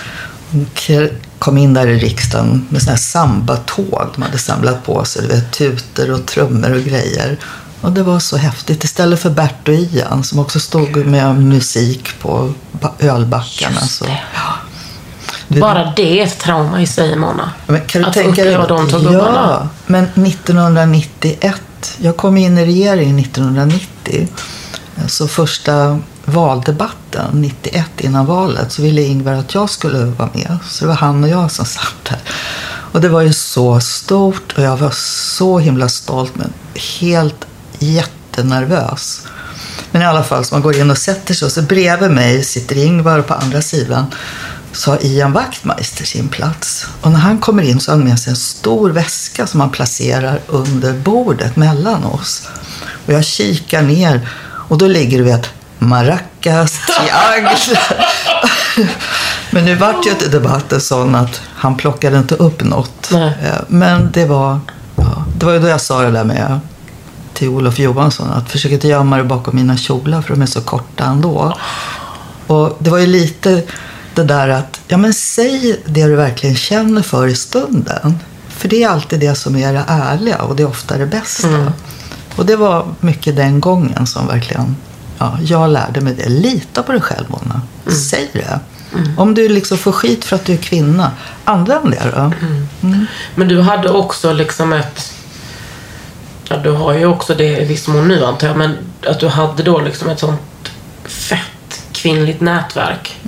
[1.40, 4.08] kom in där i riksdagen med sådana här sambatåg.
[4.16, 7.38] De hade samlat på sig, du vet, tutor och trummor och grejer.
[7.82, 8.84] Och det var så häftigt.
[8.84, 13.80] Istället för Bert och Ian som också stod med musik på ba- ölbackarna.
[13.82, 14.20] Så, det.
[14.34, 14.54] ja.
[15.48, 17.52] Du- Bara det är ett trauma i sig, Mona.
[17.68, 19.60] men kan du att tänka uppleva de två gubbarna.
[19.62, 21.62] Ja, men 1991.
[21.98, 24.28] Jag kom in i regeringen 1990.
[25.08, 26.00] Så första
[26.30, 30.58] valdebatten 91 innan valet så ville Ingvar att jag skulle vara med.
[30.70, 32.20] Så det var han och jag som satt där.
[32.92, 34.92] Och det var ju så stort och jag var
[35.36, 36.54] så himla stolt men
[37.00, 37.46] helt
[37.80, 39.28] jättenervös.
[39.92, 42.44] Men i alla fall, så man går in och sätter sig och så bredvid mig
[42.44, 44.06] sitter Ingvar och på andra sidan
[44.72, 46.88] så har Ian Wachtmeister sin plats.
[47.02, 49.70] Och när han kommer in så har han med sig en stor väska som han
[49.70, 52.48] placerar under bordet mellan oss.
[53.06, 57.60] Och jag kikar ner och då ligger du vet maracas, trianglar.
[59.52, 63.10] Men nu vart ju debatten sån att han plockade inte upp något.
[63.12, 63.34] Nej.
[63.44, 64.60] Eh, Men det var,
[64.96, 66.60] ja, det var ju då jag sa det där med
[67.34, 70.62] till Olof Johansson att försök inte gömma dig bakom mina kjolar för de är så
[70.62, 71.58] korta ändå.
[72.48, 73.64] Och det var ju lite
[74.16, 78.20] det där att, ja men säg det du verkligen känner för i stunden.
[78.50, 81.74] För det är alltid det som är det ärliga och det är ofta det bästa.
[82.36, 84.76] Och det var mycket den gången som verkligen,
[85.20, 86.30] ja, jag lärde mig det.
[86.30, 87.62] Lita på dig själv Mona.
[87.88, 88.60] Säg det.
[89.18, 91.12] Om du liksom får skit för att du är kvinna,
[91.46, 92.32] använd det då.
[93.36, 95.14] Men du hade också liksom ett...
[96.50, 98.78] Ja, du har ju också det i viss mån nu antar jag, men
[99.08, 100.42] att du hade då liksom ett sånt
[101.06, 103.20] fett kvinnligt nätverk.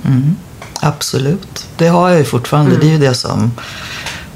[0.80, 1.66] Absolut.
[1.76, 2.76] Det har jag ju fortfarande.
[2.76, 3.52] Det är ju det som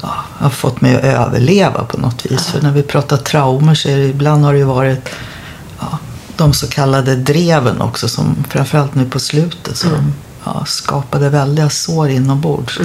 [0.02, 2.46] ja, har fått mig att överleva på något vis.
[2.46, 5.12] För när vi pratar traumer så är det, ibland har det ju varit ja,
[6.36, 12.08] de så kallade dreven också som framförallt nu på slutet som ja, skapade väldiga sår
[12.08, 12.78] inombords.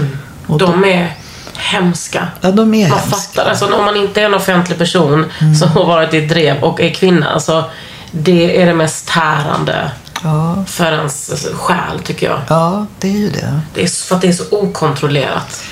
[0.48, 1.16] Och De är
[1.58, 2.28] hemska.
[2.42, 3.18] Ja, de är Man hemska.
[3.18, 3.50] fattar.
[3.50, 5.26] Alltså, om man inte är en offentlig person
[5.60, 7.30] som har varit i ett drev och är kvinna.
[7.30, 7.64] Alltså,
[8.12, 9.92] det är det mest tärande
[10.24, 12.40] Ja, för ens själ, tycker jag.
[12.48, 13.60] ja, det är ju det.
[13.74, 15.64] Det är så- för att det är så okontrollerat.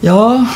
[0.00, 0.46] Ja,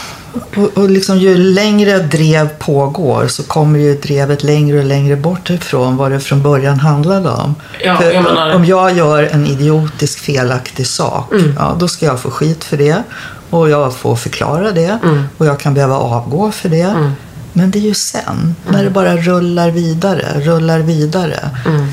[0.56, 5.50] och, och liksom ju längre drev pågår så kommer ju drevet längre och längre bort
[5.50, 7.54] ifrån vad det från början handlade om.
[7.84, 11.54] Ja, För jag menar- Om jag gör en idiotisk felaktig sak, Mm.
[11.58, 13.02] ja, då ska jag få skit för det.
[13.50, 14.98] Och jag får förklara det.
[15.04, 15.24] Mm.
[15.38, 17.12] Och jag kan behöva avgå för det.
[17.52, 21.50] Men det är ju sen, när det bara rullar vidare, rullar vidare.
[21.66, 21.86] Mm.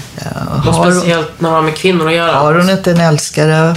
[0.56, 2.32] Och har, speciellt när man har med kvinnor att göra.
[2.32, 3.76] har hon inte en älskare,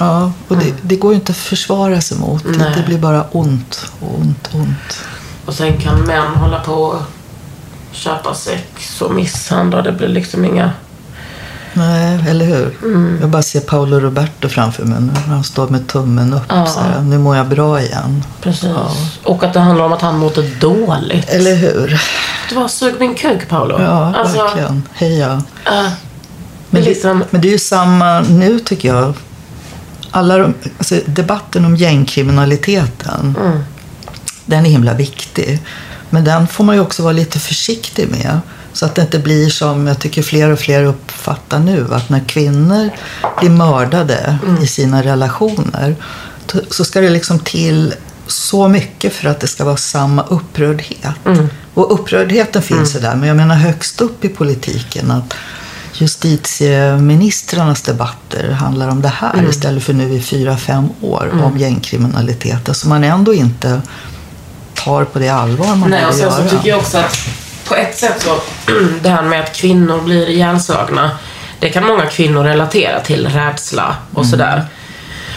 [0.00, 2.44] ja, och det, det går ju inte att försvara sig mot.
[2.44, 2.58] Det.
[2.58, 2.72] Nej.
[2.76, 5.04] det blir bara ont, ont, ont.
[5.46, 7.02] Och sen kan män hålla på och
[7.92, 9.82] köpa sex och misshandla.
[9.82, 10.70] Det blir liksom inga...
[11.72, 12.76] Nej, eller hur?
[12.82, 13.18] Mm.
[13.20, 15.12] Jag bara ser Paolo Roberto framför mig nu.
[15.28, 16.42] Han står med tummen upp.
[16.48, 16.66] Ja.
[16.66, 18.24] Så här, nu mår jag bra igen.
[18.40, 18.70] Precis.
[18.74, 18.90] Ja.
[19.24, 21.28] Och att det handlar om att han mådde dåligt.
[21.28, 22.00] Eller hur?
[22.48, 23.82] Det var sug min kuk, Paolo.
[23.82, 24.82] Ja, alltså, verkligen.
[24.92, 25.42] Heja.
[25.66, 25.72] äh,
[26.70, 27.24] Men det, liksom...
[27.30, 29.14] men det är ju samma nu tycker jag.
[30.10, 33.58] Alla de, alltså, debatten om gängkriminaliteten, Mm.
[34.46, 35.60] den är himla viktig.
[36.10, 38.40] Men den får man ju också vara lite försiktig med.
[38.72, 41.86] Så att det inte blir som jag tycker fler och fler uppfattar nu.
[41.94, 42.90] Att när kvinnor
[43.40, 44.62] blir mördade Mm.
[44.62, 45.96] i sina relationer
[46.70, 47.94] så ska det liksom till
[48.26, 51.26] så mycket för att det ska vara samma upprördhet.
[51.26, 51.48] Mm.
[51.74, 55.34] Och upprördheten finns ju där, men jag menar högst upp i politiken att
[56.00, 59.50] justitieministrarnas debatter handlar om det här Mm.
[59.50, 62.76] istället för nu i fyra, fem år om gängkriminalitet.
[62.76, 63.80] Så man ändå inte
[64.74, 66.48] tar på det allvar man Nej, borde så göra.
[66.48, 67.18] tycker jag också att
[67.68, 68.40] på ett sätt så,
[69.02, 71.10] det här med att kvinnor blir ihjälslagna,
[71.60, 74.64] det kan många kvinnor relatera till, rädsla och sådär.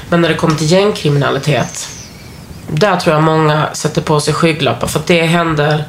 [0.09, 1.87] Men när det kommer till gängkriminalitet,
[2.71, 5.83] där tror jag många sätter på sig skygglappar för att det händer,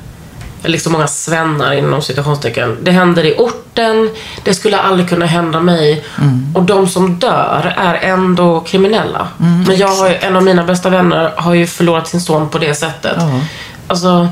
[0.65, 4.11] liksom många svennar inom citationstecken, det händer i orten,
[4.45, 6.05] det skulle aldrig kunna hända mig
[6.55, 9.29] och de som dör är ändå kriminella.
[9.67, 12.59] Men jag har ju, en av mina bästa vänner har ju förlorat sin son på
[12.59, 13.17] det sättet.
[13.19, 13.41] Ja.
[13.87, 14.29] Alltså,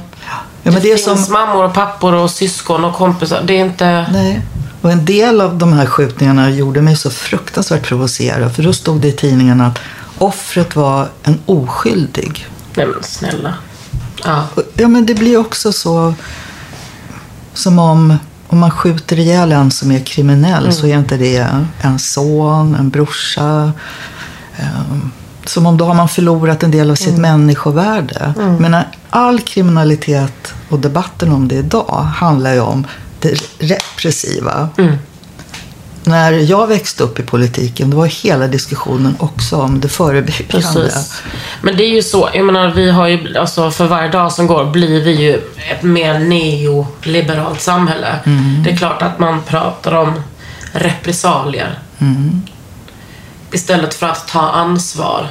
[0.62, 3.42] Ja, det, det finns som, mammor och pappor och syskon och kompisar.
[3.45, 4.07] Det är inte...
[4.12, 4.42] nej.
[4.81, 8.55] Och en del av de här skjutningarna gjorde mig så fruktansvärt provocerad.
[8.55, 9.79] För då stod det i tidningen att
[10.18, 12.47] offret var en oskyldig.
[12.75, 13.55] Nej men snälla.
[14.24, 14.44] Ja.
[14.74, 16.14] Ja, men det blir också så
[17.54, 18.16] som om,
[18.48, 21.48] om man skjuter ihjäl en som är kriminell så är inte det
[21.82, 23.72] en son, en brorsa.
[24.56, 25.11] ehm,
[25.44, 28.35] som om då har man förlorat en del av sitt människovärde.
[28.61, 32.87] Men all kriminalitet och debatten om det idag handlar ju om
[33.20, 34.68] det repressiva.
[36.04, 40.50] När jag växte upp i politiken, då var hela diskussionen också om det förebyggande.
[40.50, 41.22] Precis.
[41.62, 44.46] Men det är ju så, jag menar vi har ju, alltså för varje dag som
[44.46, 48.18] går blir vi ju ett mer neoliberalt samhälle.
[48.64, 50.22] Det är klart att man pratar om
[50.72, 51.78] repressalier.
[53.52, 55.28] Istället för att ta ansvar.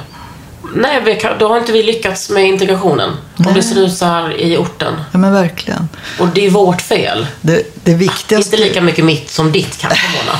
[0.74, 3.10] Nej, vi kan, då har inte vi lyckats med integrationen.
[3.46, 4.94] Om det ser ut så här i orten.
[5.12, 5.88] Ja, men verkligen.
[6.20, 7.26] Och det är vårt fel.
[7.40, 8.56] Det, det viktigaste...
[8.56, 10.38] Inte lika mycket mitt som ditt kanske, Mona.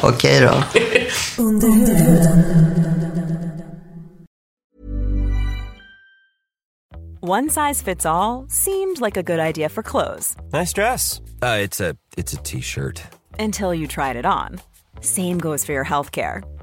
[0.02, 0.62] Okej då.
[7.20, 11.20] One size fits all seemed like a good idea for clothes Nice dress.
[11.40, 13.02] Uh, it's a it's a t-shirt.
[13.38, 14.60] until you tried it on.
[15.00, 16.42] Same goes for your healthcare.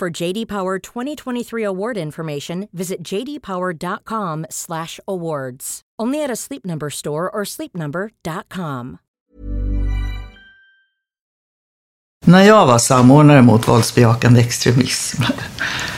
[0.00, 5.80] For JD Power 2023 award information, visit jdpower.com/awards.
[6.02, 8.96] Only at a Sleep Number store or sleepnumber.com.
[12.26, 15.22] När jag var samordnare mot våldsbejakande extremism,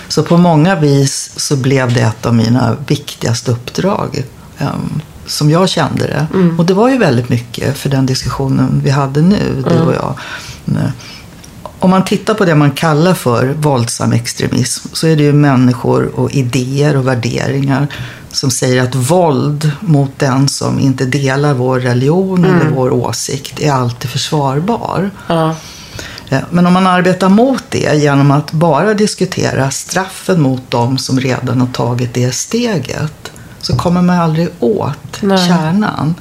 [0.08, 4.24] så på många vis så blev det ett av mina viktigaste uppdrag,
[4.58, 6.26] em, som jag kände det.
[6.58, 10.18] Och det var ju väldigt mycket för den diskussionen vi hade nu, du och jag.
[11.78, 15.32] Eh, Om man tittar på det man kallar för våldsam extremism så är det ju
[15.32, 17.86] människor och idéer och värderingar
[18.32, 23.72] som säger att våld mot den som inte delar vår religion eller vår åsikt är
[23.72, 25.10] alltid försvarbar.
[25.26, 25.54] Ja.
[26.28, 31.20] Eh, Men om man arbetar mot det genom att bara diskutera straffen mot dem som
[31.20, 35.48] redan har tagit det steget så kommer man aldrig åt Nej.
[35.48, 36.14] kärnan.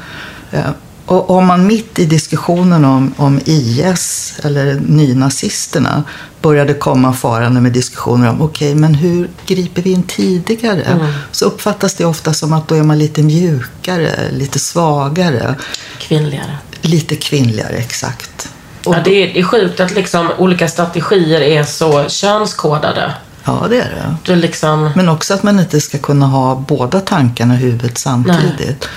[1.05, 6.03] Och om man mitt i diskussionen om, om IS eller nynazisterna
[6.41, 10.81] började komma farande med diskussioner om okej, men hur griper vi in tidigare?
[10.83, 11.05] Mm.
[11.31, 15.55] Så uppfattas det ofta som att då är man lite mjukare, lite svagare,
[15.99, 16.57] Kvinnligare.
[16.81, 18.49] lite kvinnligare, exakt.
[18.85, 23.13] Och Ja, det, är, det är sjukt att liksom olika strategier är så könskodade.
[23.43, 24.15] Ja, det är det.
[24.25, 27.97] Det är liksom, Men också att man inte ska kunna ha båda tankarna i huvudet
[27.97, 28.87] samtidigt.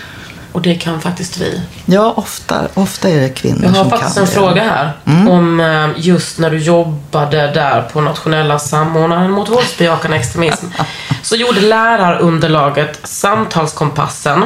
[0.59, 1.61] Och det kan faktiskt vi.
[1.87, 4.35] Ja, ofta, ofta är det kvinnor Jag har som faktiskt kan en det.
[4.35, 4.93] fråga här.
[5.29, 10.67] Om eh, just när du jobbade där på nationella samordnaren mot våldsbejakande extremism.
[11.23, 14.45] så gjorde lärarunderlaget Samtalskompassen.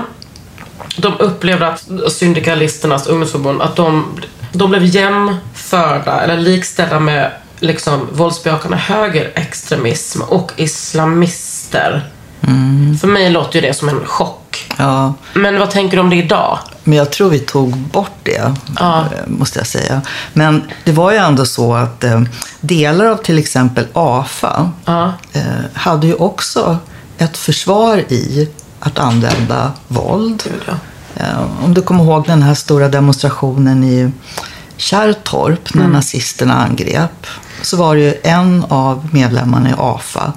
[0.96, 4.20] De upplevde att syndikalisternas ungdomsförbund, att de,
[4.52, 12.02] de blev jämförda eller likställda med liksom våldsbejakande högerextremism och islamister.
[13.00, 14.41] För mig låter ju det som en chock.
[14.78, 16.58] Ja, Men vad tänker du om det idag?
[16.84, 19.00] men jag tror vi tog bort det, Ja.
[19.00, 20.00] eh, måste jag säga.
[20.32, 22.22] Men det var ju ändå så att eh,
[22.60, 25.12] delar av till exempel AFA Ja.
[25.32, 25.42] eh,
[25.74, 26.76] hade ju också
[27.18, 28.48] ett försvar i
[28.80, 30.42] att använda våld.
[31.16, 34.12] Eh, Om du kommer ihåg den här stora demonstrationen i
[34.76, 37.26] Kärrtorp när nazisterna angrep.
[37.62, 40.32] Så var det ju en av medlemmarna i AFA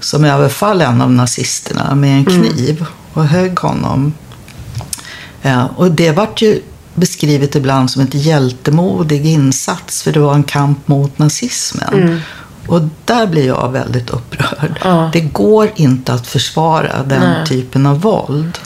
[0.00, 2.86] som överfall en av nazisterna med en kniv
[3.18, 4.14] och högg honom.
[5.42, 6.62] Eh, Och det vart ju
[6.94, 12.20] beskrivet ibland som ett hjältemodig insats för det var en kamp mot nazismen.
[12.66, 14.78] Och där blir jag väldigt upprörd.
[14.84, 15.10] Ja.
[15.12, 17.46] Det går inte att försvara den Nej.
[17.46, 18.58] typen av våld.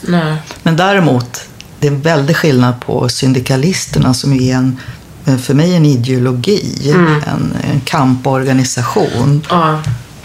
[0.00, 0.36] Nej.
[0.62, 1.40] Men däremot,
[1.78, 4.78] det är en väldig skillnad på syndikalisterna som är en,
[5.38, 6.90] för mig en ideologi,
[7.26, 9.46] en, en kamporganisation.
[9.50, 9.78] Ja.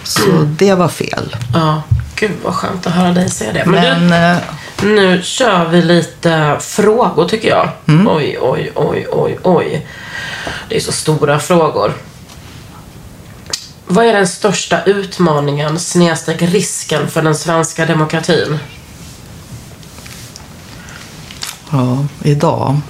[0.03, 0.21] Så
[0.57, 1.35] det var fel.
[1.53, 1.81] Ja,
[2.15, 3.65] gud vad skönt att höra dig säga det.
[3.65, 4.43] Men, Men, eh,
[4.81, 7.69] du, nu kör vi lite frågor tycker jag.
[8.07, 9.87] Oj, oj, oj, oj, oj.
[10.69, 11.93] Det är så stora frågor.
[13.87, 18.59] Vad är den största utmaningen, snedstreck risken för den svenska demokratin?
[21.75, 22.81] ja, idag.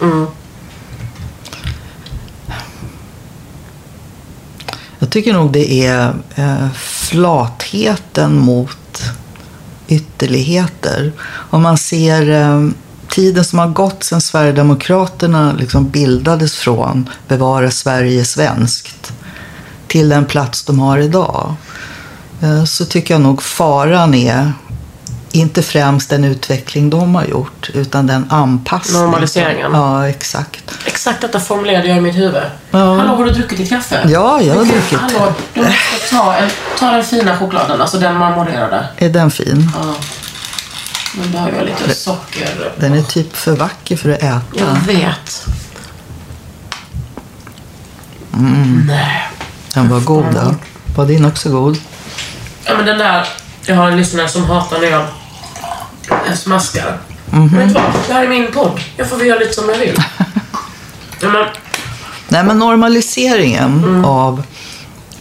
[5.00, 9.02] Jag tycker nog det är eh, flatheten mot
[9.88, 11.12] ytterligheter.
[11.50, 12.70] Om man ser eh,
[13.10, 19.14] tiden som har gått sedan Sverigedemokraterna liksom bildades från Bevara Sverige svenskt
[19.88, 21.56] till den plats de har idag.
[22.42, 24.54] Eh, så tycker jag nog faran är
[25.36, 29.02] inte främst den utveckling de har gjort, utan den anpassning.
[29.02, 29.72] Normaliseringen.
[29.74, 30.72] Ja, exakt.
[30.86, 32.44] Exakt detta formulerade jag i mitt huvud.
[32.72, 32.96] Ja.
[32.96, 34.08] Hallå, har du druckit ditt kaffe?
[34.10, 35.00] Ja, jag har druckit.
[35.00, 38.88] Hallå, du måste ta, en, ta den fina chokladen, alltså den marmorerade.
[38.98, 39.72] Är den fin?
[39.76, 39.96] Ja.
[41.18, 42.50] Nu behöver jag lite socker.
[42.78, 44.42] Den är typ för vacker för att äta.
[44.54, 45.48] Jag vet.
[48.88, 49.30] Nej.
[49.74, 50.26] Den var god.
[50.34, 50.56] Då.
[50.96, 51.78] Var din också god?
[52.66, 53.28] Ja, men den där...
[53.66, 55.06] Jag har en lyssnare som hatar när jag
[56.28, 56.98] jag smaskar.
[57.32, 57.50] Mhm.
[57.52, 57.92] Men vet du vad?
[58.08, 58.80] Det här är min podd.
[58.98, 59.96] Jag får väl göra lite som jag vill.
[61.22, 61.46] Ja, men,
[62.28, 64.44] Nej, men normaliseringen av...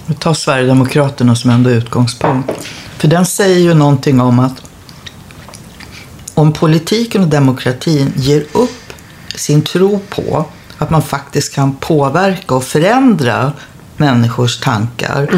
[0.07, 2.51] Vi tar Sverigedemokraterna som ändå utgångspunkt.
[2.99, 4.63] För den säger ju någonting om att
[6.35, 8.93] om politiken och demokratin ger upp
[9.35, 10.45] sin tro på
[10.79, 13.53] att man faktiskt kan påverka och förändra
[13.97, 15.29] människors tankar,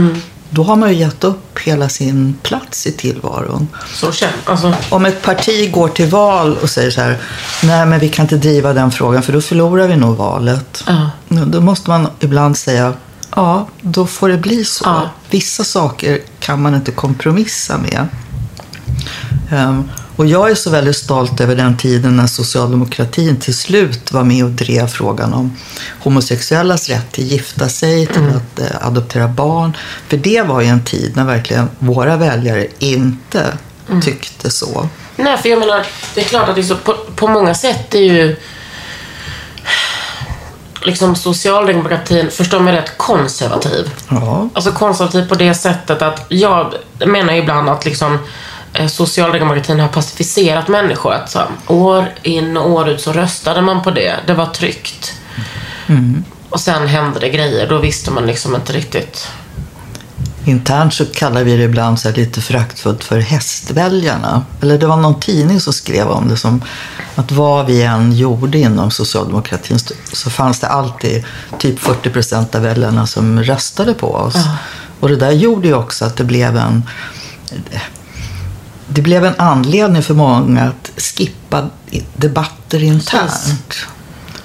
[0.57, 3.69] då har man ju gett upp hela sin plats i tillvaron.
[3.95, 4.13] så.
[4.45, 7.19] Alltså, Om ett parti går till val och säger så här,
[7.63, 10.85] nej men vi kan inte driva den frågan för då förlorar vi nog valet.
[10.87, 11.11] Ja.
[11.47, 12.93] Då måste man ibland säga,
[13.37, 14.85] ja, då får det bli så.
[14.85, 15.11] Ja.
[15.31, 18.09] Vissa saker kan man inte kompromissa med.
[19.51, 24.25] Ehm, och jag är så väldigt stolt över den tiden när socialdemokratin till slut var
[24.25, 25.57] med och drev frågan om
[26.01, 29.77] homosexuellas rätt till att gifta sig, till att eh, adoptera barn.
[30.09, 33.59] För det var ju en tid när verkligen våra väljare inte
[34.03, 34.89] tyckte så.
[35.17, 38.37] nej, för jag menar, det är klart att så, på, på många sätt är ju
[40.83, 43.91] liksom socialdemokratin, förstår mig rätt, konservativ.
[44.09, 46.75] Ja, Alltså konservativ på det sättet att jag
[47.07, 48.19] menar ibland att liksom
[48.89, 51.13] socialdemokratin har pacificerat människor.
[51.13, 54.15] Att så, år in och år ut så röstade man på det.
[54.27, 55.13] Det var tryggt.
[56.49, 57.69] Och sen hände det grejer.
[57.69, 59.29] Då visste man liksom inte riktigt.
[60.45, 64.45] Internt så kallar vi det ibland så lite föraktfullt för hästväljarna.
[64.63, 66.63] Eller det var någon tidning som skrev om det som
[67.15, 69.79] att vad vi än gjorde inom socialdemokratin
[70.13, 71.25] så fanns det alltid
[71.59, 74.37] typ 40 procent av väljarna som röstade på oss.
[75.01, 76.83] Och det där gjorde ju också att det blev en
[78.87, 81.69] det blev en anledning för många att skippa
[82.17, 83.87] debatter internt.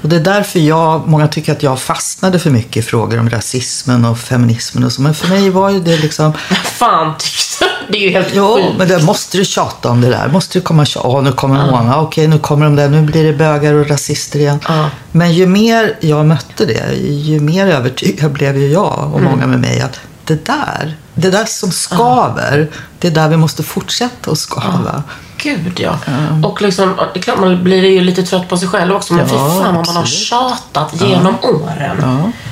[0.01, 3.29] Och det är därför jag, många tycker att jag fastnade för mycket i frågor om
[3.29, 5.01] rasismen och feminismen och så.
[5.01, 6.33] Men för mig var ju det liksom,
[6.63, 8.77] Fan tyckte Det är ju helt jo, sjukt.
[8.77, 10.27] men det måste du tjata om det där.
[10.27, 13.01] Måste du komma och tjata, åh, nu kommer många, okej, nu kommer de där, nu
[13.01, 14.59] blir det bögar och rasister igen.
[14.67, 14.89] Ja.
[15.11, 19.59] Men ju mer jag mötte det, ju mer övertygad blev ju jag och många med
[19.59, 22.67] mig att det där, det där som skaver,
[22.99, 25.03] det är där vi måste fortsätta att skava.
[25.37, 25.97] Gud ja.
[26.43, 29.13] Och liksom, det är klart man blir ju lite trött på sig själv också.
[29.13, 32.01] Men Ja, fy fan vad man har tjatat genom åren.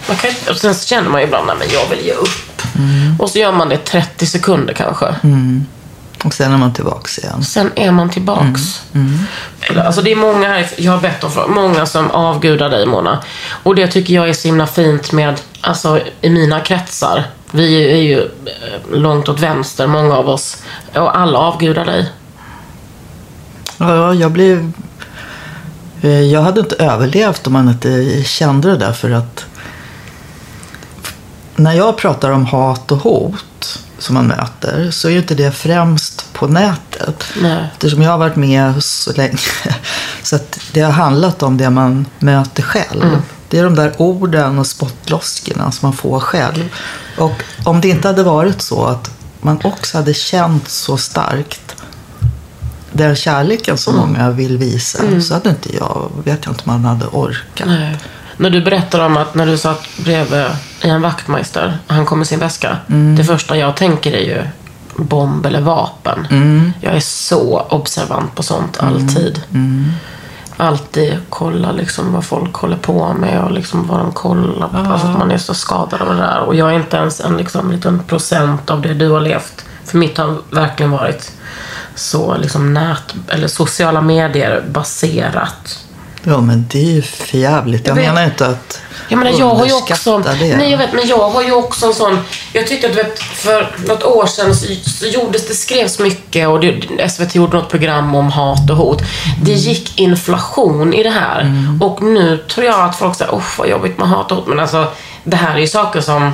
[0.07, 2.62] Man kan, och sen så känner man ju ibland, nej men jag vill ge upp.
[3.20, 5.05] Och så gör man det 30 sekunder kanske.
[6.24, 7.43] Och sen är man tillbaka igen.
[7.43, 8.82] Sen är man tillbaks.
[9.62, 12.86] Eller, Alltså det är många här, jag har bett om frågor, många som avgudar dig
[12.86, 13.20] Mona.
[13.64, 17.24] Och det tycker jag är så himla fint med, alltså i mina kretsar.
[17.52, 20.58] Vi är ju eh, långt åt vänster, många av oss.
[20.95, 22.12] Och alla avgudar dig.
[23.78, 24.72] Ja, jag blev...
[26.02, 29.45] eh, Jag hade inte överlevt om man inte kände det där för att
[31.56, 35.52] när jag pratar om hat och hot som man möter så är ju inte det
[35.52, 37.24] främst på nätet.
[37.41, 37.70] Nej.
[37.74, 39.38] Eftersom jag har varit med så länge.
[40.24, 43.22] Så att det har handlat om det man möter själv.
[43.50, 46.64] Det är de där orden och spottloskorna som man får själv.
[47.18, 51.76] Och om det inte hade varit så att man också hade känt så starkt
[52.91, 56.86] den kärleken som många vill visa så hade inte jag, vet jag inte om man
[56.86, 57.68] hade orkat.
[57.68, 57.97] Nej.
[58.38, 60.45] När du berättar om att när du satt bredvid
[60.82, 62.78] en vaktmästare, han kom med sin väska.
[63.18, 64.43] Det första jag tänker är ju
[64.95, 66.28] bomb eller vapen.
[66.82, 69.41] Jag är så observant på sånt, alltid.
[70.62, 74.78] Alltid kolla liksom vad folk håller på med och liksom vad de kollar på.
[74.78, 76.39] Alltså att man är så skadad av det där.
[76.39, 79.66] Och jag är inte ens en liksom, liten procent av det du har levt.
[79.86, 81.32] För mitt har verkligen varit
[81.95, 85.86] så liksom nät, eller sociala medier baserat.
[86.24, 87.88] Ja, men det är ju för jävligt.
[87.88, 90.17] Jag, Jag menar inte att Jag menar, jag har ju också...
[90.20, 90.57] det.
[90.57, 92.20] Nej, jag vet, men jag har ju också en sån...
[92.53, 96.59] Jag tyckte att du vet, för något år sedan så, gjordes det, skrevs mycket och
[96.59, 99.01] det, SVT gjorde något program om hat och hot.
[99.43, 101.67] Det gick inflation i det här.
[101.82, 104.47] Och nu tror jag att folk säger, oh vad jobbigt med hat och hot.
[104.47, 104.88] Men alltså,
[105.24, 106.32] det här är ju saker som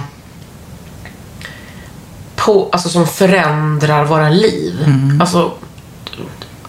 [2.36, 4.74] på, alltså som förändrar våra liv.
[5.22, 5.52] Alltså,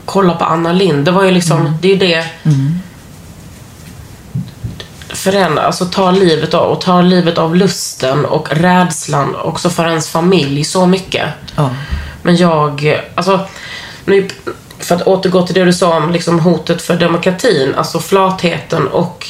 [0.05, 1.05] kolla på Anna Lind.
[1.05, 2.25] Det var ju liksom, det är ju det.
[5.17, 10.09] Förändra, alltså ta livet av, och ta livet av lusten och rädslan också för ens
[10.09, 11.29] familj så mycket.
[11.57, 11.71] Ja.
[12.23, 13.41] Men jag, alltså,
[14.05, 14.29] nu,
[14.79, 19.27] för att återgå till det du sa om liksom hotet för demokratin, alltså flatheten och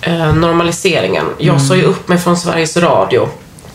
[0.00, 1.26] eh, normaliseringen.
[1.38, 3.28] Jag sa ju upp mig från Sveriges Radio,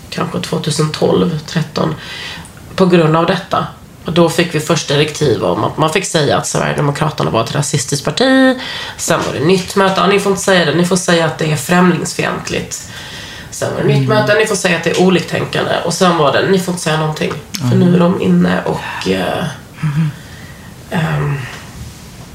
[0.10, 1.96] kanske 2012, 13
[2.76, 3.68] på grund av detta.
[4.06, 7.56] Och då fick vi först direktiv om att man fick säga att Sverigedemokraterna var ett
[7.56, 8.58] rasistiskt parti.
[8.98, 10.02] Sen var det nytt möte.
[10.02, 10.76] Ja, ni får inte säga det.
[10.76, 12.90] Ni får säga att det är främlingsfientligt.
[13.52, 14.36] Sen var det nytt möte.
[14.36, 15.72] Ni får säga att det är oliktänkande.
[15.86, 17.34] Och sen var det, ni får inte säga någonting.
[17.70, 19.10] För nu är de inne och...
[19.10, 19.46] Eh,
[20.90, 21.38] ehm,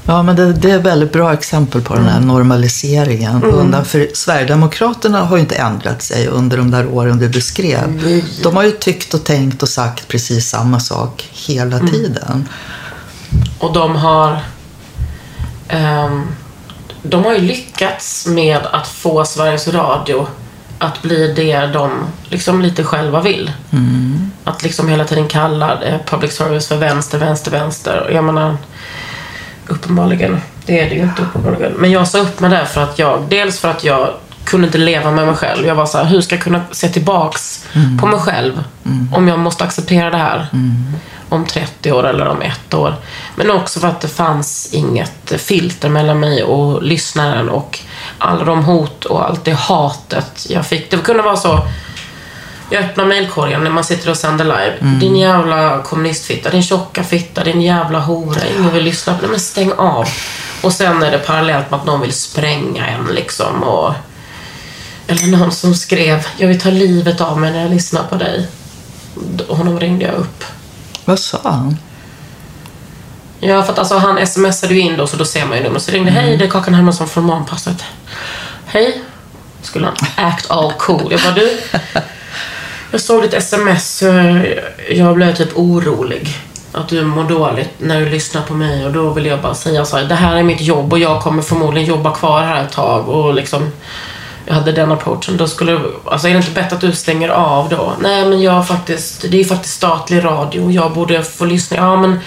[0.09, 3.43] Ja, men det, det är ett väldigt bra exempel på den här normaliseringen.
[3.43, 8.21] Undan för Sverigedemokraterna har ju inte ändrat sig under de där åren du beskrev.
[8.43, 12.49] De har ju tyckt och tänkt och sagt precis samma sak hela tiden.
[13.59, 14.39] Och de har...
[15.67, 16.27] ehm,
[17.03, 20.27] de har ju lyckats med att få Sveriges Radio
[20.79, 21.91] att bli det de
[22.29, 23.51] liksom lite själva vill.
[24.43, 28.05] Att liksom hela tiden kalla public service för vänster, vänster, vänster.
[28.07, 28.57] Och Jag menar,
[29.69, 30.41] uppenbarligen.
[30.65, 31.71] Det är det ju inte uppenbarligen.
[31.71, 34.09] Men jag sa upp mig där för att jag, dels för att jag
[34.43, 35.65] kunde inte leva med mig själv.
[35.65, 37.65] Jag var så här, hur ska jag kunna se tillbaks
[37.99, 38.63] på mig själv
[39.13, 40.47] om jag måste acceptera det här?
[41.29, 42.95] Om 30 år eller om ett år.
[43.35, 47.79] Men också för att det fanns inget filter mellan mig och lyssnaren och
[48.17, 50.91] alla de hot och allt det hatet jag fick.
[50.91, 51.59] Det kunde vara så,
[52.69, 54.77] jag öppnar mejlkorgen när man sitter och sänder live.
[54.99, 58.41] Din jävla kommunistfitta, din tjocka fitta, din jävla hora.
[58.57, 59.27] Ingen vill lyssna på det.
[59.27, 60.07] Men stäng av.
[60.61, 63.63] Och sen är det parallellt med att någon vill spränga en liksom.
[63.63, 63.93] Och,
[65.07, 68.47] eller någon som skrev, jag vill ta livet av mig när jag lyssnar på dig.
[69.47, 70.43] Honom ringde jag upp.
[71.05, 71.77] Vad sa han?
[73.39, 75.83] Ja, för att alltså han smsade ju in då, så då ser man ju numret.
[75.83, 77.83] Så ringde, hej, det är Kakan Hermansson från Morgonpasset.
[78.65, 79.01] Hej,
[79.61, 81.11] skulle han act all cool.
[81.11, 81.59] Jag bara, du,
[82.91, 84.03] jag såg ditt sms,
[84.89, 86.27] jag blev typ orolig.
[86.71, 89.85] Att du mår dåligt när du lyssnar på mig och då vill jag bara säga
[89.85, 92.71] så här, det här är mitt jobb och jag kommer förmodligen jobba kvar här ett
[92.71, 93.71] tag och liksom
[94.45, 95.37] jag hade den approachen.
[95.37, 97.93] Då skulle, alltså är det inte bättre att du stänger av då?
[97.99, 101.77] Nej, men jag faktiskt, det är faktiskt statlig radio och jag borde få lyssna.
[101.77, 102.19] Ja, men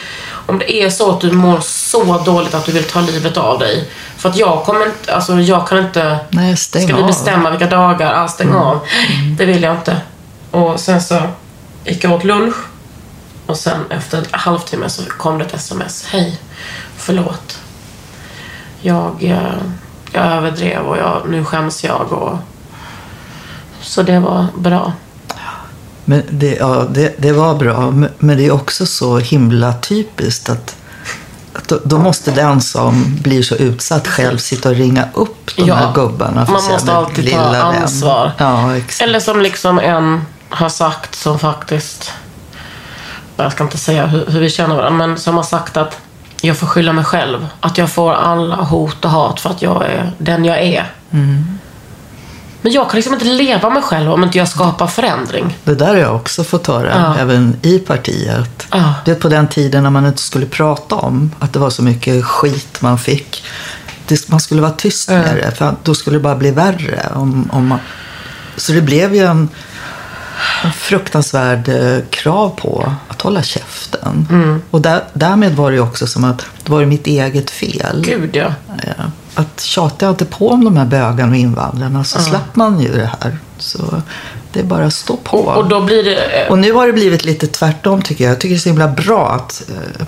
[0.47, 3.59] om det är så att du mår så dåligt att du vill ta livet av
[3.59, 3.91] dig.
[4.17, 6.17] För att jag kommer inte, alltså jag kan inte...
[6.31, 8.13] Nej, Ska vi bestämma vilka dagar?
[8.15, 8.79] Ja, stäng av.
[9.39, 9.97] Det vill jag inte.
[10.53, 11.21] Och sen så
[11.85, 12.55] gick jag åt lunch.
[13.47, 16.05] Och sen efter en halvtimme så kom det ett sms.
[16.07, 16.41] Hej,
[16.97, 17.59] förlåt.
[18.81, 19.55] Jag, eh,
[20.13, 22.13] jag överdrev och jag, nu skäms jag.
[22.13, 22.39] Och...
[23.81, 24.93] Så det var bra.
[26.05, 30.77] Men det, ja, det, det var bra, men- det är också så himla typiskt att,
[31.67, 35.75] då, då måste den som blir så utsatt själv sitta och ringa upp de Ja,
[35.75, 36.47] här gubbarna.
[36.47, 38.33] för man måste "Men alltid ta lilla vän." ansvar.
[38.39, 38.71] Ja.
[39.01, 40.21] Eller som liksom en
[40.53, 42.13] har sagt som faktiskt,
[43.37, 45.99] jag ska inte säga hur, hur vi känner varandra, men som har sagt att
[46.41, 47.47] jag får skylla mig själv.
[47.61, 50.93] Att jag får alla hot och hat för att jag är den jag är.
[51.11, 51.59] Mm.
[52.63, 55.59] Men jag kan liksom inte leva mig själv om inte jag skapar förändring.
[55.65, 57.17] Det där har jag också fått höra, Ja.
[57.19, 58.67] även i partiet.
[58.71, 58.95] Ja.
[59.05, 61.83] Det är på den tiden när man inte skulle prata om att det var så
[61.83, 63.45] mycket skit man fick.
[64.07, 67.09] Det, man skulle vara tyst med det, för då skulle det bara bli värre.
[67.15, 67.79] Om, om man,
[68.57, 69.49] så det blev ju en
[70.75, 74.27] fruktansvärd eh, krav på att hålla käften.
[74.31, 74.63] Mm.
[74.71, 78.05] Och där, därmed var det ju också som att det var mitt eget fel.
[78.07, 78.55] Gud ja.
[78.87, 79.05] Ja.
[79.35, 82.93] Att tjatar jag inte på om de här bögarna och invandrarna så slapp man ju
[82.93, 83.39] det här.
[83.59, 84.03] Så
[84.53, 85.37] det är bara att stå på.
[85.39, 86.17] Och, och då blir det...
[86.45, 88.31] eh, Och nu har det blivit lite tvärtom tycker jag.
[88.31, 90.07] Jag tycker det är så himla bra att, eh,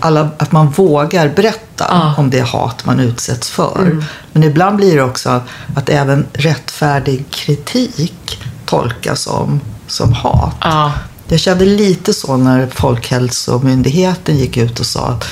[0.00, 2.14] alla, att man vågar berätta Ja.
[2.18, 4.04] om det hat man utsätts för.
[4.32, 5.40] Men ibland blir det också
[5.76, 10.54] att även rättfärdig kritik tolkas som, som hat.
[10.60, 10.92] Ja.
[11.28, 15.28] Jag kände lite så när Folkhälsomyndigheten gick ut och sa att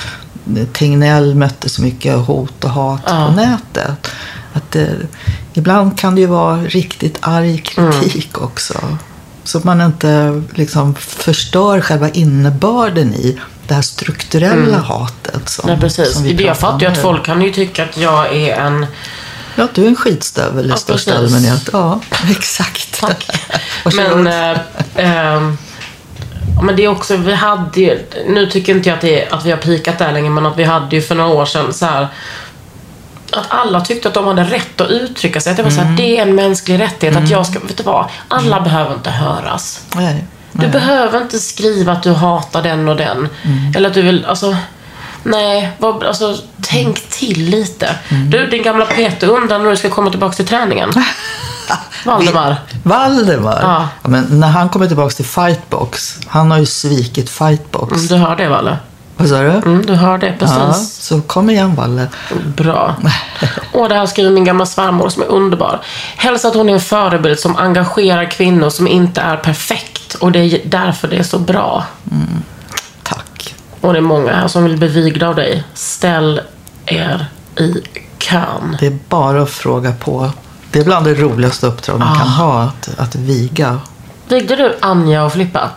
[0.73, 3.27] Tegnell mötte så mycket hot och hat Ja.
[3.27, 4.07] på nätet.
[4.53, 4.89] Att det,
[5.53, 8.45] ibland kan det ju vara riktigt arg kritik Mm.
[8.45, 8.73] också.
[9.43, 15.49] Så att man inte liksom förstör själva innebörden i det här strukturella hatet.
[15.49, 15.79] Som, Mm.
[15.79, 16.13] Nej, precis.
[16.13, 18.85] som vi jag fattar ju att folk kan ju tycka att jag är en...
[19.59, 21.69] Ja, du är en skitstövel i Ja, största allmänhet.
[21.73, 21.99] Ja,
[22.31, 22.99] exakt.
[22.99, 23.25] Tack.
[23.95, 24.57] Men, eh,
[26.55, 29.45] ja, men det är också, vi hade ju, nu tycker inte jag att, det, att
[29.45, 31.85] vi har pikat där längre, men att vi hade ju för några år sedan så
[31.85, 32.07] här
[33.31, 35.51] att alla tyckte att de hade rätt att uttrycka sig.
[35.51, 37.83] Att det var så här, det är en mänsklig rättighet att jag ska, vet du
[37.83, 38.05] vad?
[38.27, 39.81] Alla behöver inte höras.
[39.95, 40.69] Nej, Du nej.
[40.69, 43.17] behöver inte skriva att du hatar den och den.
[43.43, 43.73] Mm.
[43.75, 44.57] Eller att du vill, alltså.
[45.23, 47.95] Nej, vad, alltså, tänk till lite.
[48.29, 50.89] Du, din gamla Peter undrar när du ska komma tillbaka till träningen.
[52.05, 52.55] Valdemar.
[52.83, 53.59] Valdemar?
[53.61, 53.87] Ja.
[54.09, 57.91] men när han kommer tillbaka till Fightbox, han har ju svikit Fightbox.
[57.93, 58.77] Mm, Du hör det, Valle?
[59.17, 59.49] Vad sa du?
[59.49, 60.93] Mm, du hör det, Ja, precis.
[60.93, 62.07] så kom igen Valle.
[62.55, 62.95] Bra.
[63.73, 65.79] Och det här skriver min gamla svärmor som är underbar.
[66.15, 70.13] Hälsa att hon är en förebild som engagerar kvinnor som inte är perfekt.
[70.15, 71.83] Och det är därför det är så bra.
[72.09, 72.19] Tack.
[73.81, 75.63] Och det är många här som vill bli vigda av dig.
[75.73, 76.41] Ställ
[76.85, 77.25] er
[77.57, 77.73] i
[78.17, 78.77] kön.
[78.79, 80.31] Det är bara att fråga på.
[80.71, 82.29] Det är bland det roligaste uppdrag man kan Ah.
[82.29, 83.79] ha, att, att viga.
[84.27, 85.69] Vigde du Anja och Filippa?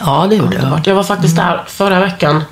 [0.00, 0.80] Ja, det gjorde jag.
[0.84, 2.44] Jag var faktiskt där förra veckan.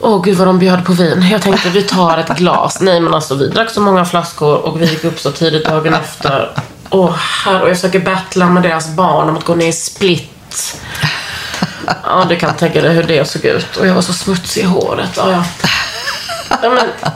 [0.00, 1.28] Åh gud vad de bjöd på vin.
[1.30, 2.80] Jag tänkte vi tar ett glas.
[2.80, 5.94] Nej men alltså vi drack så många flaskor och vi gick upp så tidigt dagen
[5.94, 6.50] efter.
[6.90, 7.14] Åh
[7.44, 10.80] här och jag försöker battla med deras barn om att gå ner i split.
[11.86, 13.76] Ja du kan tänka dig hur det såg ut.
[13.76, 15.10] Och jag var så smutsig i håret.
[15.16, 15.44] Ja, ja.
[16.62, 17.10] Ja, men, ja,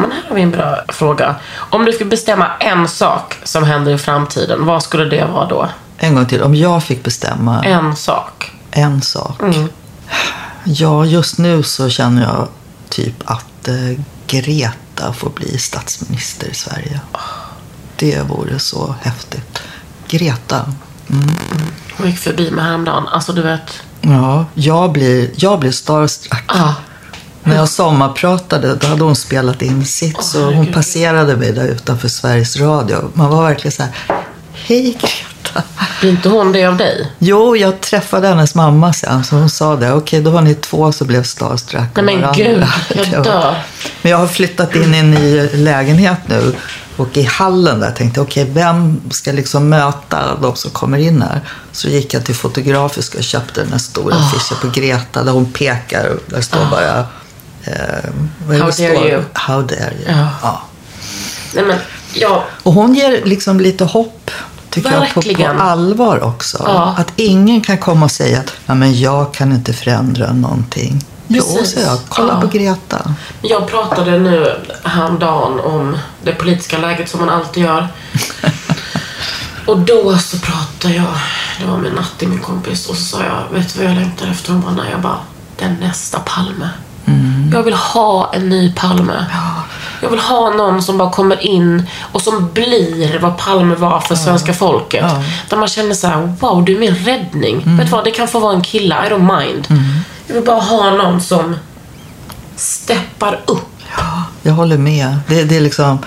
[0.00, 1.34] men här har vi en bra fråga.
[1.56, 5.68] Om du skulle bestämma en sak som händer i framtiden, vad skulle det vara då?
[5.98, 6.42] En gång till.
[6.42, 8.52] Om jag fick bestämma En sak.
[8.70, 9.42] en sak.
[9.42, 9.68] Mm.
[10.64, 12.48] Ja, just nu så känner jag
[12.88, 13.74] typ att eh,
[14.26, 17.00] Greta får bli statsminister i Sverige.
[17.96, 19.62] Det vore så häftigt.
[20.08, 20.72] Greta.
[21.96, 23.08] Hon gick förbi mig häromdagen.
[23.08, 23.82] Alltså du vet.
[24.08, 26.42] Ja, jag blir, jag blir starstruck.
[26.46, 26.72] Ah,
[27.42, 30.22] När jag sommarpratade, då hade hon spelat in sitt.
[30.22, 33.10] så hon passerade mig där utanför Sveriges Radio.
[33.14, 33.92] Man var verkligen så här,
[34.52, 34.98] hej
[35.54, 35.62] Greta.
[36.00, 37.12] blir inte hon det av dig?
[37.18, 39.92] Jo, jag träffade hennes mamma sen, så hon sa det.
[39.92, 41.88] Okej, då var ni två som blev starstruck.
[41.94, 42.68] Nej men gud, varandra."
[43.12, 43.54] jag dör.
[44.02, 46.54] Men jag har flyttat in i en ny lägenhet nu.
[46.96, 51.22] Och i hallen där tänkte jag, okej, vem ska liksom möta de som kommer in
[51.22, 51.40] här?
[51.72, 54.18] Så gick jag till Fotografiska och köpte den här stora Ah.
[54.18, 56.08] affischen på Greta där hon pekar.
[56.08, 56.98] och Där står bara...
[57.64, 57.74] Eh,
[58.48, 58.86] How dare står?
[59.08, 59.22] you.
[59.32, 60.16] How dare you.
[60.42, 60.62] Ja.
[61.54, 61.78] Nej men,
[62.14, 62.44] ja.
[62.62, 64.30] Och hon ger liksom lite hopp,
[64.70, 65.60] tycker jag, på, på Verkligen.
[65.60, 66.62] allvar också.
[66.66, 66.94] Ja.
[66.98, 71.04] Att ingen kan komma och säga att ja, men jag kan inte förändra någonting.
[71.26, 71.70] Jo, Precis.
[71.74, 71.98] säger jag.
[72.08, 72.40] Kolla Ja.
[72.40, 73.14] på Greta.
[73.42, 77.88] Jag pratade nu häromdagen om det politiska läget som man alltid gör.
[79.66, 81.04] Och då så pratade jag,
[81.60, 84.26] det var med Natti, min kompis, och så sa jag, vet du vad jag längtar
[84.26, 84.52] efter?
[84.52, 85.18] Hon bara, nej, jag bara,
[85.58, 86.68] den nästa Palme.
[87.52, 89.26] Jag vill ha en ny Palme.
[90.02, 94.14] Jag vill ha någon som bara kommer in och som blir vad Palme var för
[94.14, 95.04] svenska folket.
[95.08, 95.22] Ja.
[95.48, 97.62] Där man känner så här: wow, du är min räddning.
[97.76, 99.66] Vet du vad, det kan få vara en kille, I don't mind.
[100.26, 101.56] Jag vill bara ha någon som
[102.56, 103.68] steppar upp.
[104.42, 105.16] Jag håller med.
[105.28, 105.98] Det, det är liksom,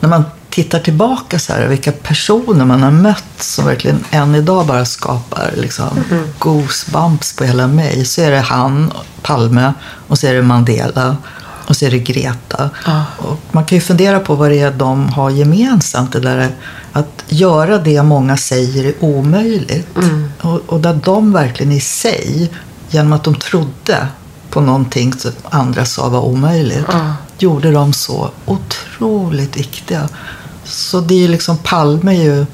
[0.00, 4.66] när man tittar tillbaka så här, vilka personer man har mött som verkligen än idag
[4.66, 6.04] bara skapar liksom,
[6.38, 8.04] goosebumps på hela mig.
[8.04, 9.72] Så är det han, Palme,
[10.08, 11.16] och så är det Mandela
[11.72, 12.70] och så är det Greta.
[13.18, 16.12] Och man kan ju fundera på vad det är de har gemensamt.
[16.12, 16.48] Det där
[16.92, 19.88] att göra det många säger är omöjligt.
[20.40, 22.50] Och, och där de verkligen i sig,
[22.90, 24.06] genom att de trodde
[24.50, 26.86] på någonting som andra sa var omöjligt,
[27.38, 30.08] gjorde de så otroligt viktiga.
[30.64, 32.46] Så det är ju liksom, Palme är ju...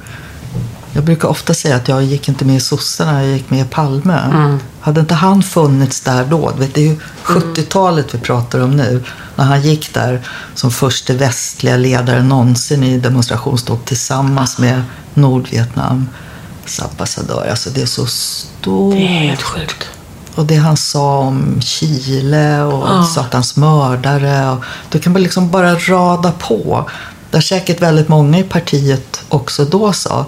[0.93, 3.65] Jag brukar ofta säga att jag gick inte med i sossarna, jag gick med i
[3.65, 4.59] Palme.
[4.81, 9.05] Hade inte han funnits där då, vet, det är ju 70-talet vi pratar om nu,
[9.37, 10.21] när han gick där
[10.55, 14.83] som första västliga ledare någonsin i demonstrationståg tillsammans med
[15.15, 17.47] Nordvietnams ambassadör.
[17.51, 18.95] Alltså det är så stort.
[18.95, 19.89] Det är helt sjukt.
[20.35, 24.51] Och det han sa om Chile och satans mördare.
[24.51, 26.91] Och då kan man liksom bara rada på.
[27.31, 30.27] Där säkert väldigt många i partiet också då sa,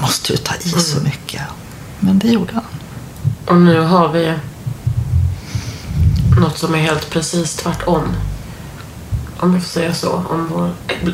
[0.00, 1.42] måste du ta i så mycket?
[2.00, 2.64] Men det gjorde han.
[3.46, 4.34] Och nu har vi
[6.40, 8.02] något som är helt precis tvärtom.
[9.38, 10.12] Om jag får säga så.
[10.12, 10.70] Om vår...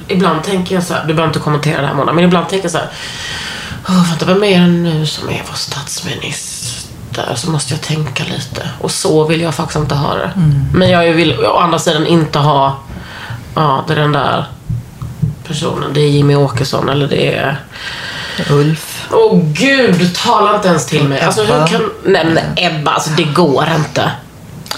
[0.08, 2.64] Ibland tänker jag så här, du behöver inte kommentera det här Mona, men ibland tänker
[2.64, 2.90] jag så här.
[3.88, 7.34] Åh, vänta, vem är det nu som är vår statsminister?
[7.34, 8.70] Så måste jag tänka lite.
[8.80, 10.30] Och så vill jag faktiskt inte ha det.
[10.74, 12.78] Men jag vill å andra sidan inte ha,
[13.54, 14.46] ja, det är den där
[15.46, 15.90] personen.
[15.94, 17.60] Det är Jimmy Åkesson eller det är
[18.50, 19.06] Ulf.
[19.12, 21.20] Åh gud, tala inte ens till mig.
[21.20, 21.90] Alltså hur kan...
[22.04, 24.10] Nej men Ebba, alltså det går inte.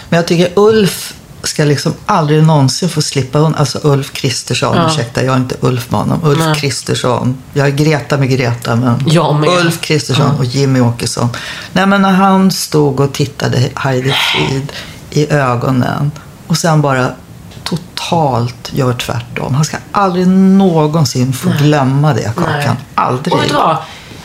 [0.08, 3.54] Men jag tycker Ulf ska liksom aldrig någonsin få slippa undan.
[3.54, 4.86] Alltså Ulf Kristersson, Ja.
[4.90, 6.20] ursäkta, jag är inte Ulf honom.
[6.24, 6.60] Ulf.
[6.60, 7.42] Kristersson.
[7.52, 9.50] Jag är Greta med Greta, men Jag med.
[9.50, 11.28] Ulf Kristersson och Jimmy Åkesson.
[11.72, 14.72] Nej, men när han stod och tittade Heidi Frid
[15.10, 16.10] i ögonen
[16.46, 17.10] och sen bara
[17.68, 19.54] totalt gör tvärtom.
[19.54, 22.76] Han ska aldrig någonsin få glömma det, Kakan.
[22.94, 23.34] Aldrig.
[23.34, 23.76] Och vet du vad?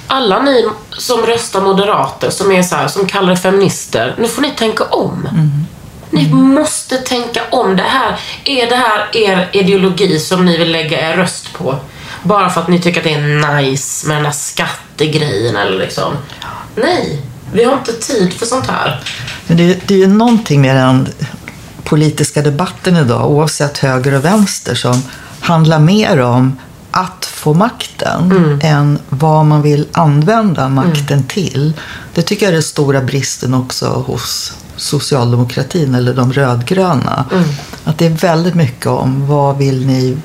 [0.08, 4.16] Alla ni som röstar moderater, som är så här, som kallar er feminister.
[4.18, 5.28] Nu får ni tänka om.
[6.10, 7.76] Ni måste tänka om.
[7.76, 11.76] Det här, är det här er ideologi som ni vill lägga er röst på?
[12.24, 16.14] Bara för att ni tycker att det är nice med den här skattegrejen eller liksom.
[16.76, 17.22] Nej,
[17.54, 19.02] vi har inte tid för sånt här.
[19.48, 21.08] Men det, det är ju någonting med den
[21.84, 25.02] politiska debatten idag, oavsett höger och vänster, som
[25.40, 26.58] handlar mer om
[26.92, 28.60] att få makten Mm.
[28.64, 31.74] än vad man vill använda makten till.
[32.14, 37.26] Det tycker jag är den stora bristen också hos socialdemokratin eller de rödgröna.
[37.32, 37.44] Mm.
[37.84, 40.18] Att det är väldigt mycket om vad vill ni,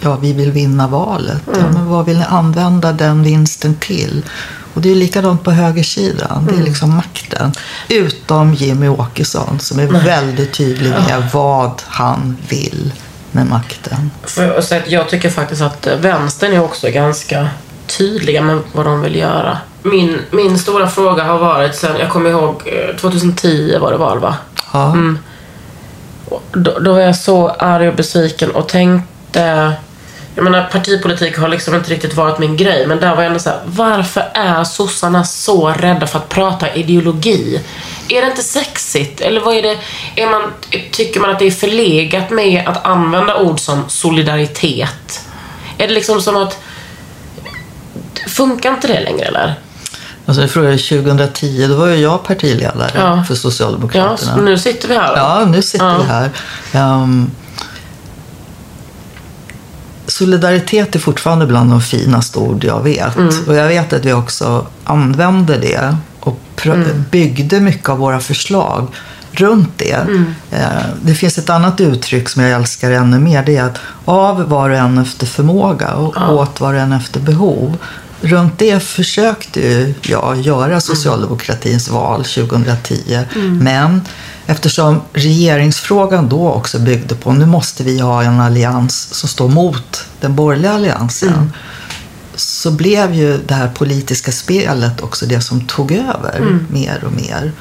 [0.00, 1.48] ja vi vill vinna valet.
[1.48, 1.60] Mm.
[1.60, 4.22] Ja, men vad vill ni använda den vinsten till?
[4.76, 6.42] Och det är likadant på högersidan.
[6.42, 6.46] Mm.
[6.46, 7.52] Det är liksom makten.
[7.88, 12.92] Utom Jimmy Åkesson som är väldigt tydlig med vad han vill
[13.32, 14.10] med makten.
[14.24, 17.48] För säga att jag tycker faktiskt att eh, vänstern är också ganska
[17.86, 19.58] tydliga med vad de vill göra.
[19.82, 24.18] Min, min stora fråga har varit sen, jag kommer ihåg eh, 2010 var det val
[24.18, 24.36] va?
[24.72, 24.92] Ja.
[24.92, 25.18] Mm.
[26.52, 29.72] Då, då var jag så arg och besviken och tänkte
[30.36, 33.38] jag menar partipolitik har liksom inte riktigt varit min grej men där var jag ändå
[33.38, 37.60] såhär, varför är sossarna så rädda för att prata ideologi?
[38.08, 39.20] Är det inte sexigt?
[39.20, 39.76] Eller vad är det,
[40.16, 40.42] är man,
[40.92, 45.20] tycker man att det är förlegat med att använda ord som solidaritet?
[45.78, 46.58] Är det liksom som att,
[48.26, 49.54] funkar inte det längre eller?
[50.26, 53.24] Alltså jag frågade 2010, då var ju jag partiledare Ja.
[53.26, 54.16] för Ja, Socialdemokraterna.
[54.34, 55.16] så nu sitter vi här.
[55.16, 55.98] Ja, nu sitter Ja.
[55.98, 56.30] vi här.
[56.72, 57.30] Ehm,
[60.06, 63.16] solidaritet är fortfarande bland de finaste ord jag vet.
[63.16, 63.34] Mm.
[63.46, 67.04] Och jag vet att vi också använde det och Mm.
[67.10, 68.86] byggde mycket av våra förslag
[69.32, 69.92] runt det.
[69.92, 70.34] Mm.
[70.50, 70.60] Eh,
[71.02, 73.42] Det finns ett annat uttryck som jag älskar ännu mer.
[73.44, 77.20] Det är att av var och en efter förmåga och åt var och en efter
[77.20, 77.76] behov.
[78.20, 83.20] Runt det försökte jag göra socialdemokratins val 2010.
[83.60, 84.00] Men
[84.46, 90.04] eftersom regeringsfrågan då också byggde på nu måste vi ha en allians som står mot
[90.20, 91.52] den borgerliga alliansen.
[92.34, 97.52] Så blev ju det här politiska spelet också det som tog över mer och mer.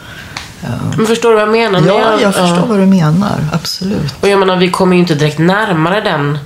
[0.98, 1.84] Men förstår du vad jag menar?
[1.88, 3.50] Ja, jag förstår vad du menar.
[3.54, 4.14] Absolut.
[4.22, 6.38] Och jag menar, vi kommer ju inte direkt närmare den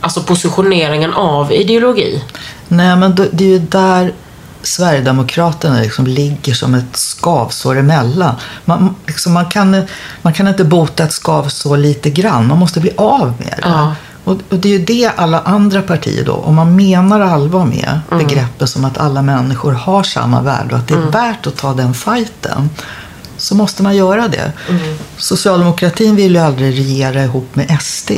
[0.00, 2.22] alltså positioneringen av ideologi.
[2.68, 4.12] Nej, men det är ju där
[4.64, 8.34] Sverigedemokraterna liksom ligger som ett skavsår emellan.
[8.64, 9.82] Man, liksom, man, kan,
[10.22, 13.68] man kan inte bota ett skavsår lite grann, man måste bli av med det.
[13.68, 13.94] Ja.
[14.24, 18.00] Och, och det är ju det alla andra partier då, om man menar allvar med
[18.10, 21.74] begreppet som att alla människor har samma värde och att det är värt att ta
[21.74, 22.70] den fighten,
[23.36, 24.52] så måste man göra det.
[25.16, 28.10] Socialdemokratin vill ju aldrig regera ihop med SD.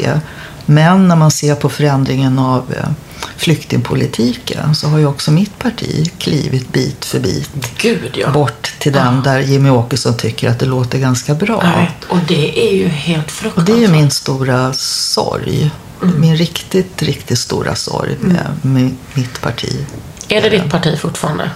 [0.66, 2.88] Men när man ser på förändringen av eh,
[3.36, 8.30] flyktingpolitiken så har ju också mitt parti klivit bit för bit Gud ja.
[8.30, 11.60] bort till den där Jimmy Åkesson tycker att det låter ganska bra.
[11.60, 12.10] Vet.
[12.10, 13.66] Och det är ju helt Och fruktansvärt.
[13.66, 15.70] det är ju min stora sorg.
[16.18, 19.86] Min riktigt, riktigt stora sorg med, med mitt parti.
[20.28, 21.50] Är det ditt parti fortfarande?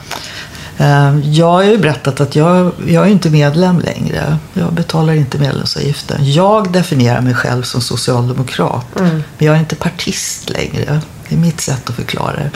[0.78, 4.38] Eh, Jag har ju berättat att jag, jag är inte medlem längre.
[4.52, 6.32] Jag betalar inte medlemsavgiften.
[6.32, 8.86] Jag definierar mig själv som socialdemokrat.
[8.94, 11.00] Men jag är inte partist längre.
[11.30, 12.50] Det är mitt sätt att förklara det.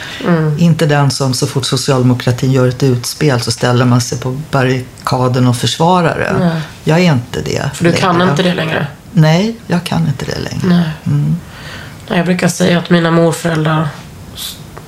[0.58, 5.46] Inte den som så fort socialdemokratin gör ett utspel så ställer man sig på barrikaden
[5.46, 6.44] och försvarar det.
[6.46, 6.60] Nej.
[6.84, 8.30] Jag är inte det För du kan längre.
[8.30, 8.86] inte det längre?
[9.12, 10.60] Nej, jag kan inte det längre.
[10.64, 10.90] Nej.
[12.08, 13.88] Nej, Jag brukar säga att mina morföräldrar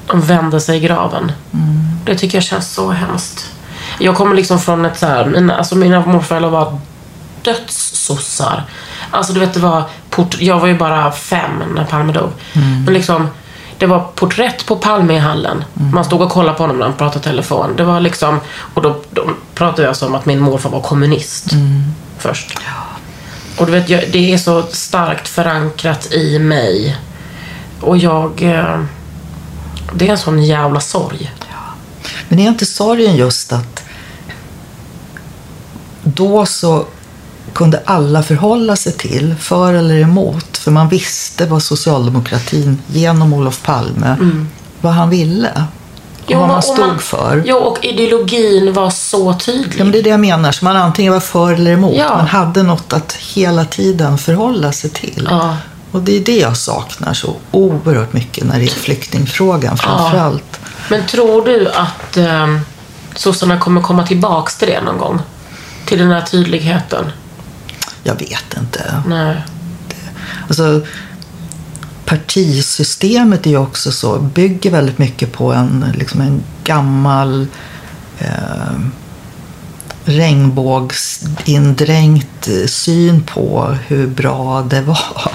[0.07, 1.33] de vände sig i graven.
[2.05, 3.51] Det tycker jag känns så hemskt.
[3.99, 6.79] Jag kommer liksom från ett så här, mina, alltså mina morföräldrar var
[7.43, 8.65] dödssossar.
[9.11, 12.31] Alltså du vet, det var port, jag var ju bara fem när Palme dog.
[12.85, 13.29] Men liksom,
[13.79, 15.65] det var porträtt på Palme i hallen.
[15.93, 17.77] Man stod och kollade på honom när han pratade telefon.
[17.77, 18.41] Det var liksom,
[18.75, 21.51] och då, då pratade jag som att min morfar var kommunist
[22.19, 22.59] först.
[23.59, 26.97] Och du vet, jag, det är så starkt förankrat i mig.
[27.81, 28.43] Och jag...
[28.43, 28.81] Eh,
[29.95, 31.33] det är en sån jävla sorg.
[32.29, 33.85] Men är inte sorgen just att
[36.03, 36.85] då så
[37.55, 43.63] kunde alla förhålla sig till, för eller emot, för man visste vad socialdemokratin genom Olof
[43.63, 44.17] Palme,
[44.81, 45.65] vad han ville.
[46.27, 47.43] Och vad man stod man- för.
[47.47, 49.75] Ja, och ideologin var så tydlig.
[49.81, 50.53] Ja, men det är det jag menar.
[50.53, 51.97] Så man antingen var för eller emot.
[51.97, 52.17] Ja.
[52.17, 55.29] Man hade något att hela tiden förhålla sig till.
[55.31, 55.57] Ja.
[55.91, 60.61] Och det är det jag saknar så oerhört mycket när det är flyktingfrågan framför allt.
[60.91, 62.59] Men tror du att eh,
[63.15, 65.19] sossarna kommer komma tillbaks till det någon gång?
[65.87, 67.05] Till den här tydligheten?
[68.07, 69.03] Jag vet inte.
[69.09, 69.45] Nej.
[70.49, 70.81] Alltså,
[72.05, 77.47] partisystemet är ju också så, bygger väldigt mycket på en, liksom en gammal
[78.19, 78.29] eh,
[80.05, 85.31] regnbågsindränkt eh, syn på hur bra det var.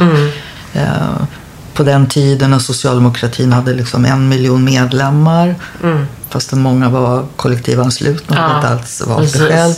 [0.73, 1.21] Eh,
[1.73, 5.55] På den tiden när socialdemokratin hade liksom en miljon medlemmar.
[6.29, 9.41] Fastän många var kollektivanslutna och Ja, inte alls precis.
[9.41, 9.73] själv.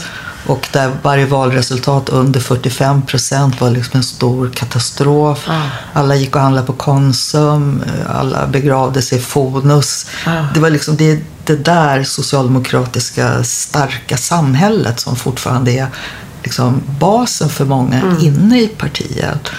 [0.48, 5.50] Och där varje valresultat under 45 procent var liksom en stor katastrof.
[5.94, 10.06] Alla gick och handlade på Konsum, alla begravde sig i Fonus.
[10.54, 15.88] Det var liksom det, det där socialdemokratiska starka samhället som fortfarande är
[16.44, 19.50] liksom basen för många inne i partiet.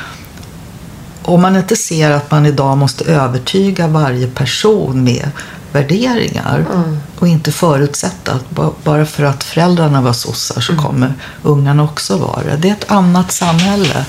[1.23, 5.31] Om man inte ser att man idag måste övertyga varje person med
[5.75, 6.65] värderingar
[7.19, 12.17] och inte förutsätta att ba- bara för att föräldrarna var sossar så kommer ungarna också
[12.19, 12.57] vara det.
[12.57, 14.05] Det är ett annat samhälle.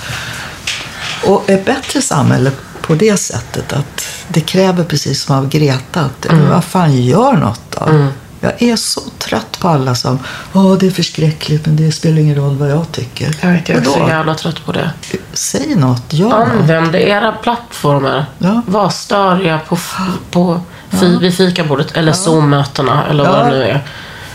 [1.28, 2.51] Och ett bättre samhälle
[2.82, 7.61] på det sättet att det kräver precis som av Greta att vad fan gör något
[7.70, 8.07] då?
[8.39, 10.20] Jag är så trött på alla som
[10.53, 13.36] Åh, det är förskräckligt men det spelar ingen roll vad jag tycker.
[13.41, 14.91] Jag vet, jag är så jävla trött på det.
[15.34, 16.47] Säg något, gör något.
[16.59, 18.26] Använd era plattformar.
[18.38, 18.61] Ja.
[18.68, 19.95] Var störiga på, f-
[20.32, 20.61] på
[20.99, 23.43] fi, vid fikabordet eller Zoom-mötena eller vad Ja.
[23.43, 23.83] det nu är.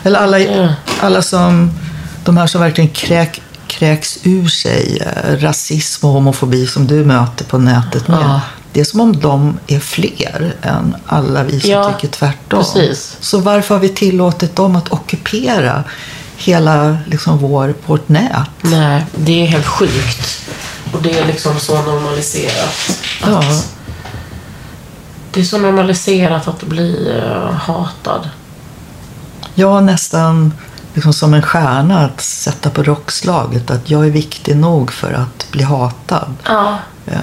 [0.02, 0.68] Eller alla, Ja.
[1.00, 1.70] alla som,
[2.24, 7.44] de här som verkligen kräk, kräks ur sig eh, rasism och homofobi som du möter
[7.44, 8.18] på nätet med.
[8.22, 8.40] Ja.
[8.72, 12.58] Det är som om de är fler än alla vi som Ja, tycker tvärtom.
[12.64, 13.16] precis.
[13.20, 15.84] Så varför har vi tillåtit dem att ockupera
[16.36, 18.32] hela liksom, vår, vårt nät?
[18.60, 20.40] Nej, det är helt sjukt.
[20.92, 22.74] Och det är liksom så normaliserat.
[23.22, 23.42] Att Ja.
[25.32, 28.30] Det är så normaliserat att bli eh, hatad.
[29.54, 30.52] Jag nästan
[30.94, 35.46] liksom som en stjärna att sätta på rockslaget att jag är viktig nog för att
[35.52, 36.34] bli hatad.
[36.44, 36.78] Ja.
[37.06, 37.18] Eh,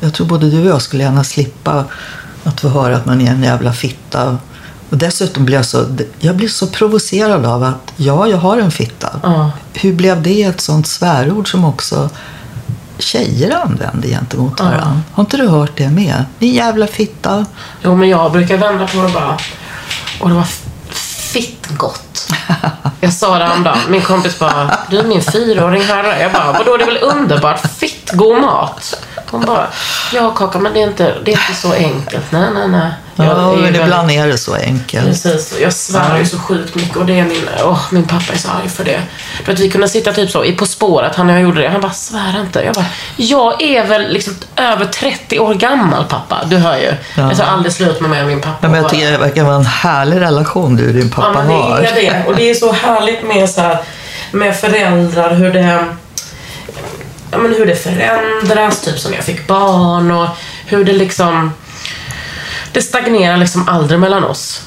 [0.00, 1.84] Jag tror både du och jag skulle gärna slippa
[2.44, 4.38] att få höra att man är en jävla fitta.
[4.90, 5.84] Och dessutom blir jag så,
[6.18, 9.20] jag blir så provocerad av att ja, jag har en fitta.
[9.22, 9.50] Ja.
[9.72, 12.10] Hur blev det ett sånt svärord som också
[12.98, 15.00] tjejer använder gentemot varandra?
[15.12, 16.24] Har inte du hört det med?
[16.38, 17.46] Din jävla fitta.
[17.82, 19.38] Jo, men jag brukar vända på det bara.
[20.20, 20.46] Och det var
[21.32, 22.32] fitt gott.
[23.00, 23.78] Jag sa det häromdagen.
[23.88, 26.20] Min kompis bara, du är min fyraåring herre.
[26.22, 27.60] Jag bara, vadå det är väl underbart?
[27.78, 28.94] Fitt god mat.
[29.30, 29.66] Hon bara,
[30.12, 32.32] ja kaka men det är inte, det är inte så enkelt.
[32.32, 32.92] Nej, nej, nej.
[33.16, 35.06] Jag Ja, men väldigt- ibland är det så enkelt.
[35.06, 38.38] Precis, jag svär ju så sjukt mycket och det är min, åh, min pappa är
[38.38, 39.00] så arg för det.
[39.44, 41.68] För att vi kunde sitta typ så i På spåret, han och jag gjorde det.
[41.68, 42.62] Han bara, svär inte.
[42.64, 42.84] Jag bara,
[43.16, 46.44] jag är väl liksom över 30 år gammal pappa.
[46.46, 46.92] Du hör ju.
[47.28, 48.58] Det tar aldrig slut med mig och min pappa.
[48.60, 51.42] Ja, men jag tycker det verkar vara en härlig relation du och din pappa Ja,
[51.42, 51.78] men har.
[51.78, 52.24] är det.
[52.26, 53.78] Och det är så härligt med, så här,
[54.32, 55.84] med föräldrar, hur det,
[57.30, 60.28] ja, men hur det förändras, typ som jag fick barn och
[60.66, 61.52] hur det liksom...
[62.74, 64.62] Det stagnerar liksom aldrig mellan oss.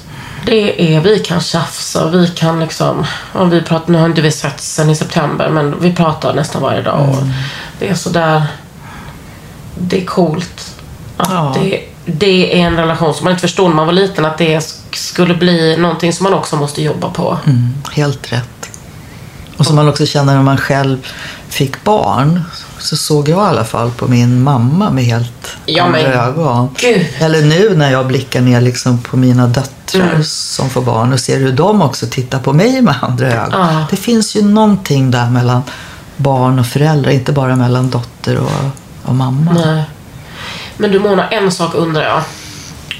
[0.45, 4.22] Det är, vi kan tjafsa och vi kan liksom, och vi pratar, nu har inte
[4.22, 7.10] vi sett sen i september, men vi pratar nästan varje dag.
[7.10, 7.24] Och
[7.80, 8.43] det är sådär,
[9.78, 10.76] det är coolt.
[11.18, 11.55] Att Ja.
[11.62, 14.58] det, det är en relation som man inte förstod när man var liten, att det
[14.60, 17.38] sk- skulle bli någonting som man också måste jobba på.
[17.45, 18.70] Mm, helt rätt.
[19.58, 21.08] Och som man också känner när man själv
[21.49, 22.43] fick barn
[22.88, 26.70] så såg jag i alla fall på min mamma med helt Ja, andra men ögon.
[26.82, 27.06] gud.
[27.20, 30.24] Eller nu när jag blickar ner liksom på mina döttrar Mm.
[30.24, 33.50] som får barn och ser hur de också tittar på mig med andra ögon.
[33.76, 33.86] Ja.
[33.90, 35.62] Det finns ju någonting där mellan
[36.16, 38.52] barn och föräldrar, inte bara mellan dotter och,
[39.04, 39.54] och mamma.
[39.66, 39.84] Nej.
[40.78, 42.22] Men du Mona, en sak undrar jag.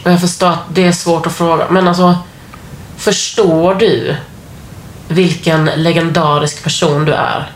[0.06, 1.66] Och jag förstår att det är svårt att fråga.
[1.70, 2.18] Men alltså,
[2.98, 4.16] förstår du
[5.08, 7.52] vilken legendarisk person du är?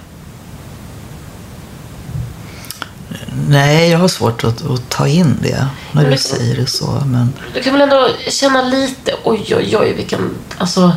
[3.49, 7.03] Nej, jag har svårt att, att ta in det när du Men- säger det så.
[7.05, 10.19] Men Du kan väl ändå känna lite, oj oj oj vilken,
[10.57, 10.93] alltså,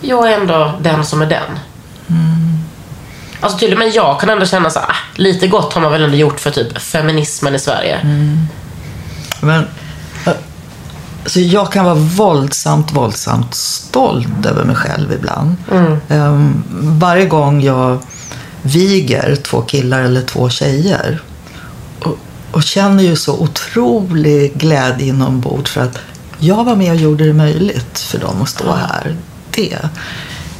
[0.00, 1.58] jag är ändå den som är den.
[3.40, 6.02] Alltså tydligen, men jag kan ändå känna så här, ah, lite gott har man väl
[6.02, 7.98] ändå gjort för typ feminismen i Sverige.
[9.40, 9.60] Men
[10.26, 10.32] eh,
[11.22, 15.56] alltså jag kan vara våldsamt, våldsamt stolt över mig själv ibland.
[16.08, 16.64] Ehm,
[17.00, 17.98] varje gång jag
[18.62, 21.22] viger två killar eller två tjejer
[22.06, 22.18] och,
[22.52, 25.98] och känner ju så otrolig glädje inombords för att
[26.38, 29.16] jag var med och gjorde det möjligt för dem att stå här.
[29.50, 29.78] Det.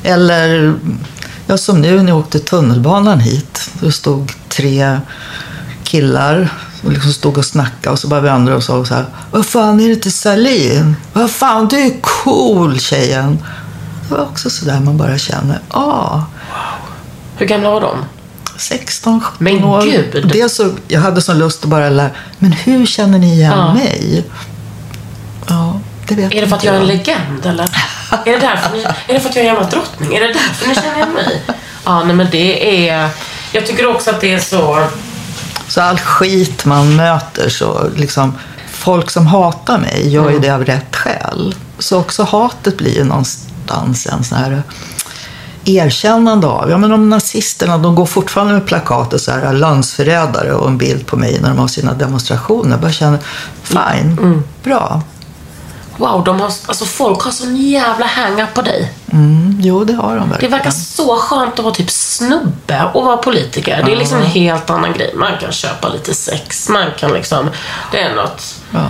[0.02, 0.74] Eller
[1.46, 3.70] ja, som nu när jag åkte tunnelbanan hit.
[3.80, 5.00] Då stod tre
[5.84, 6.48] killar
[6.84, 9.06] och liksom stod och snackade och så bara vi andra och sa så här.
[9.30, 10.96] Vad fan är det till Salin?
[11.12, 13.38] Vad fan, du är cool tjejen.
[14.08, 16.22] Det var också sådär man bara känner, ah,
[17.36, 17.98] Hur gamla var de?
[18.56, 19.82] 16, 17 Men år.
[19.82, 20.30] gud!
[20.32, 23.74] Det så, jag hade så lust att bara lära, men hur känner ni igen Ja.
[23.74, 24.24] mig?
[25.48, 27.64] Ja, det vet Är det för att jag är en legend eller?
[28.24, 30.14] Är det därför ni, är det för att jag är en jävla drottning?
[30.14, 31.42] Är det därför ni känner igen mig?
[31.86, 33.08] Ja, nej men det är...
[33.52, 34.86] Jag tycker också att det är så...
[35.68, 38.38] Så all skit man möter, så liksom,
[38.70, 41.54] folk som hatar mig gör ju det av rätt skäl.
[41.78, 44.62] Så också hatet blir ju någonstans en sån här
[45.64, 50.52] erkännande av, ja men de nazisterna, de går fortfarande med plakat och så här landsförrädare
[50.52, 52.70] och en bild på mig när de har sina demonstrationer.
[52.70, 53.18] Jag bara känner,
[53.62, 55.02] fine, bra.
[55.96, 58.92] Wow, de har, alltså folk har sån jävla hang-up på dig.
[59.12, 60.52] Mm, jo, det har de Det verkligen.
[60.52, 63.82] verkar så skönt att vara typ snubbe och vara politiker.
[63.86, 65.14] Det är liksom en helt annan grej.
[65.16, 67.50] Man kan köpa lite sex, man kan liksom...
[67.92, 68.54] Det är något...
[68.70, 68.86] Ja.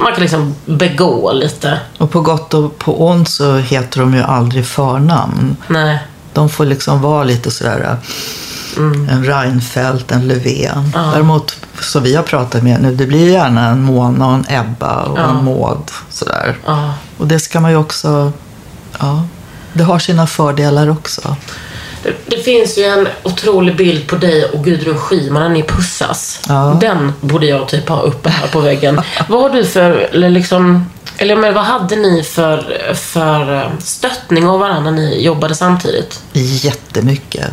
[0.00, 1.80] Man kan liksom begå lite.
[1.98, 5.56] Och på gott och på ont så heter de ju aldrig förnamn.
[5.68, 5.98] Nej.
[6.32, 7.96] De får liksom vara lite sådär
[8.76, 10.92] en Reinfeldt, en Löfven.
[11.12, 15.02] Däremot, som vi har pratat med nu, det blir gärna en Mona och en Ebba
[15.02, 15.90] och en Maud.
[16.10, 16.56] Sådär.
[16.66, 16.94] Ja.
[17.18, 18.32] Och det ska man ju också,
[18.98, 19.22] ja,
[19.72, 21.36] det har sina fördelar också.
[22.02, 26.40] Det, det finns ju en otrolig bild på dig och Gudrun Schyman när ni pussas.
[26.48, 26.78] Ja.
[26.80, 29.00] Den borde jag typ ha uppe här på väggen.
[29.28, 34.46] vad har du för, eller liksom, eller men vad hade ni för, för eh, stöttning
[34.46, 36.20] av varandra när ni jobbade samtidigt?
[36.32, 37.50] Jättemycket.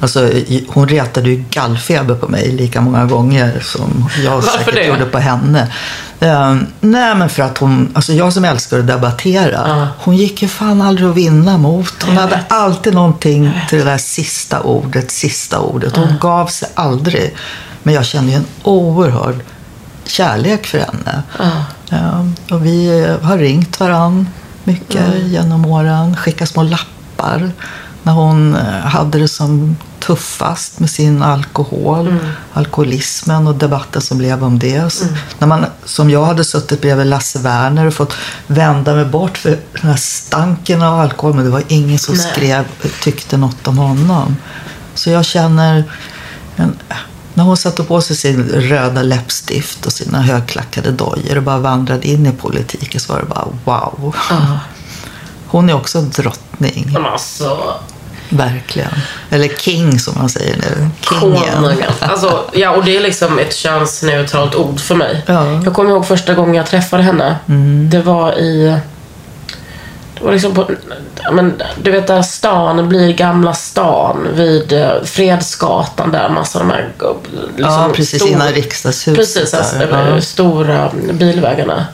[0.00, 0.30] Alltså,
[0.68, 4.84] hon retade ju gallfeber på mig lika många gånger som jag Varför säkert det?
[4.86, 5.72] gjorde på henne.
[6.20, 10.48] Ehm, nej, men för att hon, alltså jag som älskar att debattera, hon gick ju
[10.48, 12.02] fan aldrig att vinna mot.
[12.02, 12.52] Hon Jag hade vet.
[12.52, 15.96] alltid någonting till det där sista ordet, sista ordet.
[15.96, 17.34] Hon gav sig aldrig.
[17.82, 19.36] Men jag kände ju en oerhörd
[20.04, 21.22] kärlek för henne.
[21.90, 24.28] Ehm, och vi har ringt varann
[24.64, 27.50] mycket genom åren, skickat små lappar
[28.06, 32.14] när hon eh, hade det som tuffast med sin alkohol,
[32.52, 34.92] alkoholismen och debatten som blev om det.
[34.92, 35.04] Så
[35.38, 38.14] När man, som jag hade suttit bredvid Lasse Werner och fått
[38.46, 42.32] vända mig bort för den här stanken av alkohol, men det var ingen som Nej.
[42.32, 42.64] skrev,
[43.02, 44.36] tyckte något om honom.
[44.94, 45.84] Så jag känner,
[46.56, 46.78] en,
[47.34, 52.08] när hon satte på sig sin röda läppstift och sina högklackade dojor och bara vandrade
[52.08, 54.16] in i politiken så var det bara wow.
[55.48, 57.74] Hon är också en drottning, alltså,
[58.28, 58.90] verkligen.
[59.30, 60.88] Eller king som man säger nu.
[61.20, 61.82] Kingen.
[62.00, 65.22] Alltså, ja, och det är liksom ett könsneutralt ord för mig.
[65.26, 65.40] Ja.
[65.40, 65.62] Mm.
[65.64, 67.36] Jag kommer ihåg första gången jag träffade henne.
[67.90, 68.78] Det var i...
[70.18, 70.70] Det var liksom på...
[71.32, 76.28] Men, du vet där stan blir Gamla stan vid eh, Fredsgatan där.
[76.28, 76.88] Massa de här...
[77.48, 79.16] Liksom, Ja, precis stor- innan riksdagshuset.
[79.16, 80.20] Precis, alltså, Ja.
[80.20, 81.86] stora bilvägarna.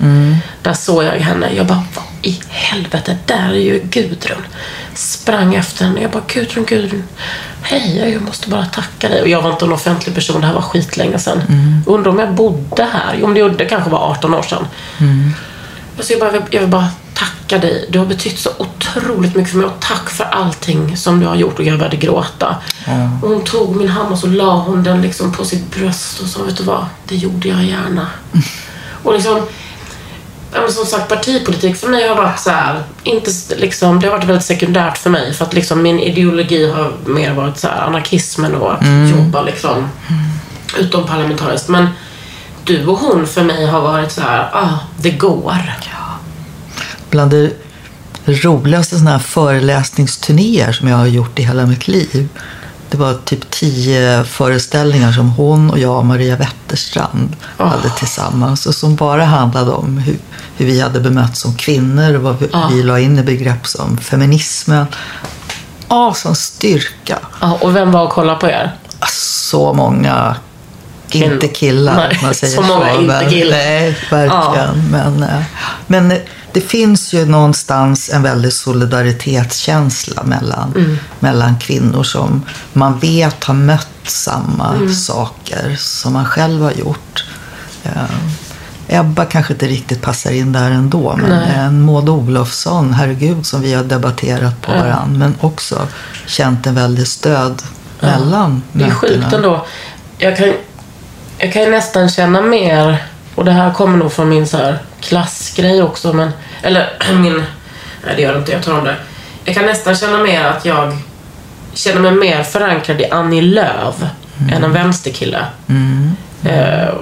[0.62, 1.52] Där såg jag henne.
[1.54, 4.42] Jag bara, vad i helvete, där är ju Gudrun.
[4.94, 6.00] Sprang efter henne.
[6.02, 7.02] Jag bara, Gudrun, Gudrun.
[7.62, 9.22] Hej, jag måste bara tacka dig.
[9.22, 11.42] Och jag var inte en offentlig person, det här var skitlänge sedan.
[11.86, 13.14] Undrar om jag bodde här?
[13.20, 14.66] Jo, men det gjorde- kanske var 18 år sedan.
[15.96, 17.86] Alltså jag, bara, jag vill bara tacka dig.
[17.90, 21.34] Du har betytt så otroligt mycket för mig och tack för allting som du har
[21.34, 21.58] gjort.
[21.58, 22.56] Och jag började gråta.
[23.22, 26.26] Och hon tog min hand och så la hon den liksom på sitt bröst och
[26.28, 26.86] sa, vet du vad?
[27.08, 28.06] Det gjorde jag gärna.
[29.04, 29.46] Och liksom,
[30.52, 34.28] men som sagt, partipolitik för mig har varit så här, inte liksom, det har varit
[34.28, 35.34] väldigt sekundärt för mig.
[35.34, 39.88] För att liksom min ideologi har mer varit så här, anarkismen och att jobba liksom
[40.78, 41.68] utom parlamentariskt.
[41.68, 41.88] Men
[42.64, 45.54] du och hon för mig har varit så här, ah, det går.
[47.10, 47.52] Bland det
[48.24, 52.28] roligaste såna här föreläsningsturnéer som jag har gjort i hela mitt liv.
[52.92, 58.66] Det var typ tio föreställningar som hon och jag och Maria Wetterstrand hade tillsammans.
[58.66, 60.18] Och som bara handlade om hur,
[60.56, 63.98] hur vi hade bemötts som kvinnor och vad vi, vi la in i begrepp som
[63.98, 64.86] feminismen.
[65.88, 67.18] Ja, sån styrka.
[67.40, 68.76] Ja, och vem var och kollade på er?
[69.08, 70.36] Så många,
[71.10, 73.56] inte killar, Nej, man säger så många inte men, killar.
[73.56, 74.90] Nej, verkligen.
[74.90, 75.42] Men, eh,
[75.86, 76.18] men eh,
[76.52, 80.98] det finns ju någonstans en väldig solidaritetskänsla mellan, Mm.
[81.20, 82.42] mellan kvinnor som
[82.72, 84.92] man vet har mött samma Mm.
[84.94, 87.24] saker som man själv har gjort.
[87.84, 87.92] Eh,
[88.88, 91.54] Ebba kanske inte riktigt passar in där ändå, men Nej.
[91.56, 95.86] en Maud Olofsson, herregud, som vi har debatterat på varandra, men också
[96.26, 97.62] känt en väldigt stöd
[98.00, 99.36] mellan Det är sjukt mötena.
[99.36, 99.66] ändå.
[100.18, 100.52] Jag kan,
[101.38, 104.82] jag kan ju nästan känna mer, och det här kommer nog från min så här
[105.02, 106.30] klassgrej också, men,
[106.62, 107.44] eller min,
[108.06, 108.96] nej det gör det inte, jag tar om det.
[109.44, 110.96] Jag kan nästan känna mer att jag
[111.74, 113.94] känner mig mer förankrad i Annie Lööf
[114.52, 115.46] än en vänsterkille.
[116.44, 116.94] Eh,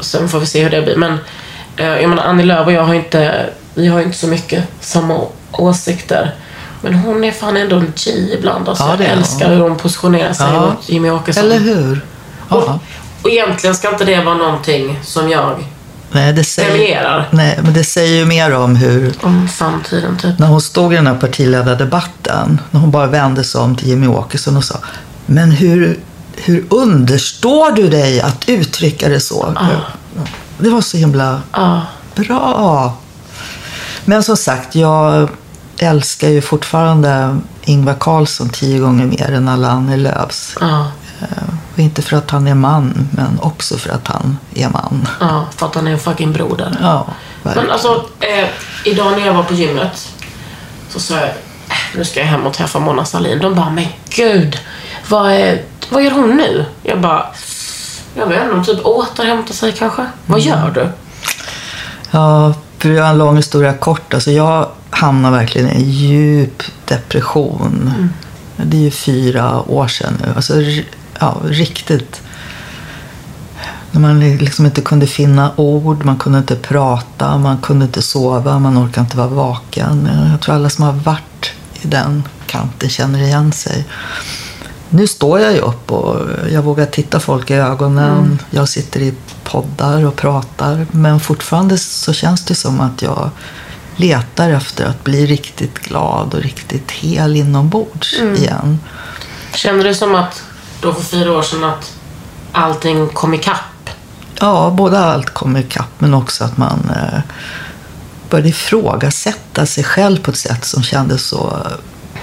[0.00, 0.96] sen får vi se hur det blir.
[0.96, 1.18] Men
[1.76, 5.20] eh, jag menar, Annie Lööf och jag har inte, vi har inte så mycket samma
[5.52, 6.34] åsikter.
[6.80, 8.68] Men hon är fan ändå en G ibland.
[8.68, 9.18] Alltså, Ja, jag hon.
[9.18, 10.60] älskar hur hon positionerar sig Ja.
[10.60, 11.44] mot Jimmy Åkesson.
[11.44, 12.00] Eller hur?
[12.48, 12.78] Och, Ja.
[13.22, 15.64] och egentligen ska inte det vara någonting som jag
[16.14, 17.28] Nej, det säger, Premierar.
[17.32, 20.38] nej, men det säger ju mer om hur Om samtiden typ.
[20.38, 24.06] när hon stod i den här partiledardebatten, när hon bara vände sig om till Jimmy
[24.06, 24.78] Åkesson och sa
[25.26, 25.98] Men hur,
[26.36, 29.54] hur understår du dig att uttrycka det så?
[30.58, 31.80] Det var så himla Ja.
[32.14, 32.96] bra.
[34.04, 35.28] Men som sagt, jag
[35.78, 40.54] älskar ju fortfarande Ingvar Carlsson tio gånger mer än alla Annie Lööfs.
[40.60, 40.86] Ja.
[41.72, 45.08] Och inte för att han är man, men också för att han är man.
[45.20, 46.76] Ja, för att han är en fucking broder.
[46.82, 47.06] Ja,
[47.42, 47.70] Men verkligen.
[47.70, 48.48] alltså, eh,
[48.84, 50.08] idag när jag var på gymmet
[50.90, 51.34] så sa jag, "Äh,
[51.96, 53.38] nu ska jag hem och träffa Mona Sahlin.
[53.38, 54.58] De bara, men gud,
[55.08, 56.64] vad, är, vad gör hon nu?
[56.82, 57.26] Jag bara,
[58.16, 60.06] jag vet inte, typ återhämta sig kanske.
[60.26, 60.88] Vad gör du?
[62.10, 64.14] Ja, för att göra en lång historia kort.
[64.14, 67.92] Alltså jag hamnade verkligen i en djup depression.
[68.56, 70.32] Det är ju fyra år sedan nu.
[70.36, 70.54] Alltså,
[71.20, 72.20] ja, riktigt.
[73.90, 78.58] När man liksom inte kunde finna ord, man kunde inte prata, man kunde inte sova,
[78.58, 80.08] man orkade inte vara vaken.
[80.30, 81.52] Jag tror alla som har varit
[81.82, 83.84] i den kanten känner igen sig.
[84.88, 88.38] Nu står jag ju upp och jag vågar titta folk i ögonen.
[88.50, 90.86] Jag sitter i poddar och pratar.
[90.90, 93.30] Men fortfarande så känns det som att jag
[93.96, 98.78] letar efter att bli riktigt glad och riktigt hel inombords igen.
[99.54, 100.42] Känner du som att,
[100.84, 101.92] då för fyra år sedan, att
[102.52, 103.90] allting kom ikapp?
[104.40, 107.20] Ja, både allt kom ikapp men också att man eh,
[108.30, 111.66] började ifrågasätta sig själv på ett sätt som kändes så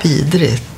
[0.02, 0.71] vidrigt.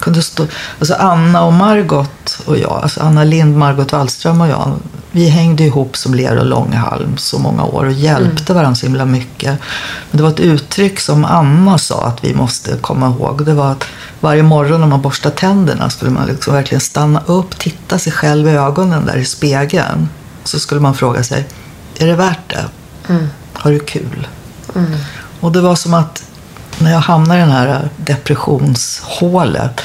[0.00, 0.46] Kunde stå,
[0.78, 4.72] alltså Anna och Margot och jag, alltså Anna Lind, Margot Wallström och jag,
[5.10, 9.04] vi hängde ihop som ler och långhalm så många år och hjälpte varandra så himla
[9.04, 9.58] mycket.
[10.10, 13.44] Men det var ett uttryck som Anna sa att vi måste komma ihåg.
[13.44, 13.84] Det var att
[14.20, 18.48] varje morgon när man borstar tänderna skulle man liksom verkligen stanna upp, titta sig själv
[18.48, 20.08] i ögonen där i spegeln.
[20.44, 21.48] Så skulle man fråga sig,
[21.98, 22.64] är det värt det?
[23.52, 24.26] Har du kul?
[25.40, 26.22] Och det var som att
[26.78, 29.80] när jag hamnade i det här depressionshålet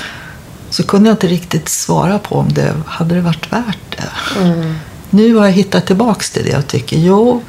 [0.69, 4.39] så kunde jag inte riktigt svara på om det hade det varit värt det.
[5.09, 7.43] Nu har jag hittat tillbaks till det och tycker jo,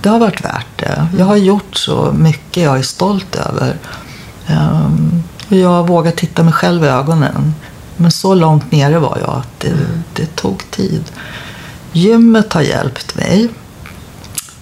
[0.00, 1.06] det har varit värt det.
[1.18, 3.76] Jag har gjort så mycket jag är stolt över.
[4.46, 7.54] Ehm, och jag vågar titta mig själv i ögonen.
[7.96, 9.74] Men så långt nere var jag att det,
[10.12, 11.04] det tog tid.
[11.92, 13.48] Gymmet har hjälpt mig.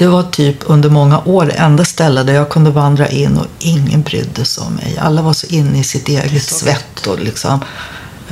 [0.02, 3.46] Det var typ under många år det enda stället där jag kunde vandra in och
[3.58, 4.98] ingen brydde sig om mig.
[5.00, 7.06] Alla var så inne i sitt eget svett.
[7.06, 7.64] Och liksom,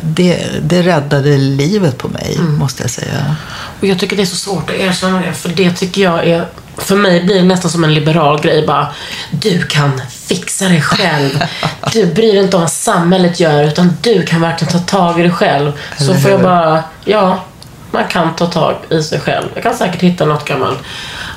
[0.00, 3.36] det, det räddade livet på mig, måste jag säga.
[3.80, 6.46] Och jag tycker det är så svårt att erkänna det, för det tycker jag är...
[6.76, 8.86] För mig blir det nästan som en liberal grej bara.
[9.30, 11.42] Du kan fixa dig själv.
[11.92, 15.22] Du bryr dig inte om vad samhället gör, utan du kan verkligen ta tag i
[15.22, 15.72] dig själv.
[15.98, 17.44] Så får jag bara, ja,
[17.90, 19.48] man kan ta tag i sig själv.
[19.54, 20.76] Jag kan säkert hitta något kan man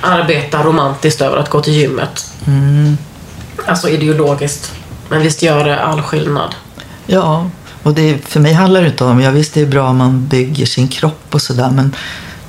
[0.03, 2.33] arbeta romantiskt över att gå till gymmet.
[3.65, 4.71] Alltså ideologiskt.
[5.09, 6.55] Men visst gör det all skillnad.
[7.05, 7.49] Ja,
[7.83, 10.27] och det, för mig handlar det inte om, jag visst det är bra om man
[10.27, 11.95] bygger sin kropp och sådär, men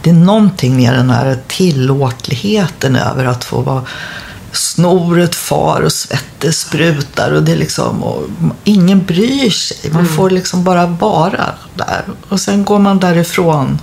[0.03, 3.83] det är någonting med den här tillåtligheten över att få vara
[4.53, 8.23] snoret far och svettet sprutar och det är liksom, och
[8.65, 9.91] ingen bryr sig.
[9.93, 11.45] Man får liksom bara vara
[11.75, 12.03] där.
[12.29, 13.79] Och sen går man därifrån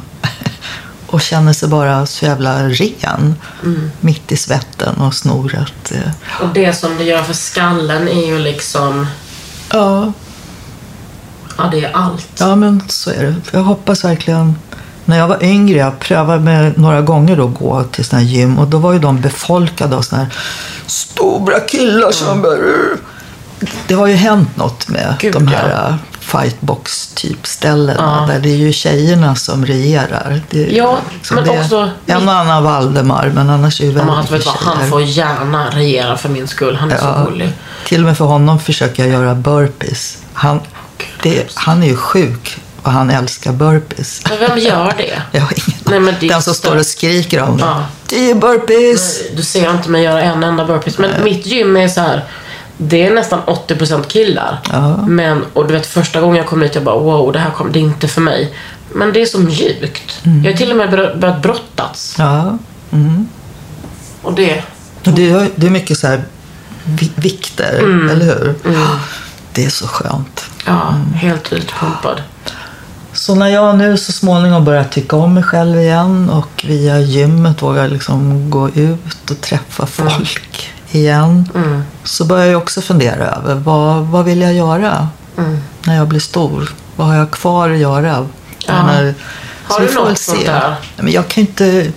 [1.12, 3.36] och känner sig bara så jävla ren.
[3.99, 5.91] Mitt i svetten och snoret.
[6.41, 9.07] Och det som det gör för skallen är ju liksom,
[9.74, 10.14] Ja,
[11.57, 12.30] ja det är allt.
[12.39, 13.36] Ja, men så är det.
[13.51, 14.55] Jag hoppas verkligen...
[15.05, 18.59] När jag var yngre, jag prövade med några gånger då gå till såna här gym
[18.59, 20.34] och då var ju de befolkade av såna här
[20.86, 22.57] stora killar som bara...
[23.88, 25.57] Det har ju hänt något med Gud, de ja.
[25.57, 25.95] här äh,
[26.32, 30.41] fightbox-typ ställena där det är ju tjejerna som regerar.
[30.52, 33.95] Är Ja, liksom men är också- En och annan Valdemar, men annars är ju Ja,
[33.98, 36.76] väldigt han, vet vad, mycket han får gärna regera för min skull.
[36.76, 37.26] Han är Ja.
[37.26, 37.49] så gullig.
[37.86, 40.18] Till och med för honom försöker jag göra burpees.
[40.34, 40.60] Han,
[41.24, 44.22] det, han är ju sjuk och han älskar burpees.
[44.30, 45.22] Men vem gör det?
[45.32, 47.64] Jag har ingen Nej, men det är Den som står och skriker om det.
[47.64, 47.86] Ja.
[48.08, 49.20] Tio burpees!
[49.36, 50.98] Du ser inte mig göra en enda burpees.
[50.98, 52.24] Men mitt gym är så här.
[52.84, 54.60] Det är nästan 80% killar.
[54.72, 54.98] Ja.
[54.98, 57.72] Men, och du vet första gången jag kom hit jag bara wow, det här kom,
[57.72, 58.53] det är inte för mig.
[58.94, 60.20] Men det är så mjukt.
[60.44, 62.16] Jag har till och med bör- börjat brottats.
[62.20, 62.58] Ja.
[64.22, 64.64] Och det,
[65.06, 66.24] Och det, är, det är mycket så här
[66.86, 68.10] vi- vikter, Mm.
[68.10, 68.56] eller hur?
[69.53, 70.45] Det är så skönt.
[70.66, 72.22] ja, helt utpumpad.
[73.14, 77.62] Så när jag nu så småningom börjar tycka om mig själv igen och via gymmet
[77.62, 81.49] vågar liksom gå ut och träffa folk igen.
[82.03, 85.07] Så börjar jag också fundera över vad, vad vill jag göra
[85.85, 86.69] när jag blir stor?
[86.95, 88.27] Vad har jag kvar att göra?
[88.68, 88.85] Ja.
[88.85, 89.13] menar,
[89.63, 90.76] Har du något sånt där?
[90.97, 91.91] Men jag kan inte...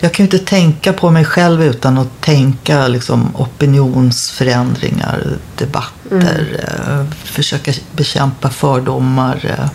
[0.00, 7.04] jag kan ju inte tänka på mig själv utan att tänka liksom, opinionsförändringar, debatter, eh,
[7.24, 9.56] försöka bekämpa fördomar.
[9.58, 9.68] eh.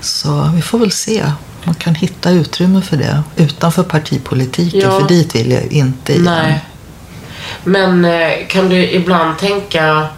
[0.00, 1.32] Så vi får väl se.
[1.64, 5.00] Man kan hitta utrymme för det utanför partipolitiken, Ja.
[5.00, 6.24] för dit vill jag inte igen.
[6.24, 6.64] Nej.
[7.64, 10.08] Men eh, kan du ibland tänka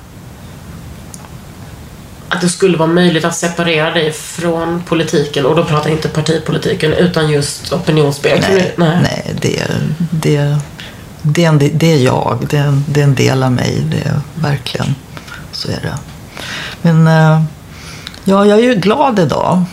[2.28, 6.08] att det skulle vara möjligt att separera dig från politiken och då pratar jag inte
[6.08, 8.56] partipolitiken utan just opinionsbildning?
[8.76, 9.36] Nej, nej.
[9.40, 9.66] det,
[10.10, 10.58] det,
[11.22, 12.46] det, är en, det är jag.
[12.50, 13.82] Det är, en, det är en del av mig.
[13.90, 14.94] Det är verkligen
[15.52, 15.98] så är det.
[16.82, 17.42] Men eh,
[18.24, 19.64] ja, jag är ju glad idag.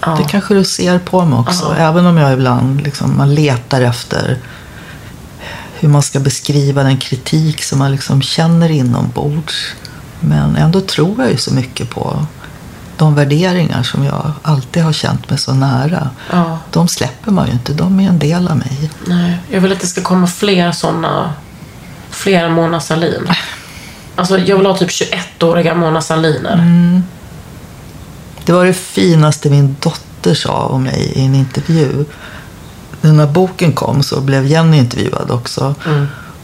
[0.00, 0.18] Ja.
[0.18, 1.74] Det kanske du ser på mig också.
[1.78, 4.38] Även om jag ibland liksom, man letar efter
[5.80, 9.74] hur man ska beskriva den kritik som man liksom känner inombords.
[10.20, 12.26] Men ändå tror jag ju så mycket på
[12.96, 16.10] de värderingar som jag alltid har känt mig så nära.
[16.30, 16.58] Ja.
[16.70, 17.72] De släpper man ju inte.
[17.72, 18.90] De är en del av mig.
[19.06, 21.32] Nej, jag vill att det ska komma fler sådana,
[22.10, 23.28] fler Mona Sahlin.
[24.16, 27.02] Alltså jag vill ha typ 21-åriga Mona Sahliner.
[28.44, 32.04] Det var det finaste min dotter sa om mig i en intervju.
[33.00, 35.74] När boken kom så blev Jenny intervjuad också.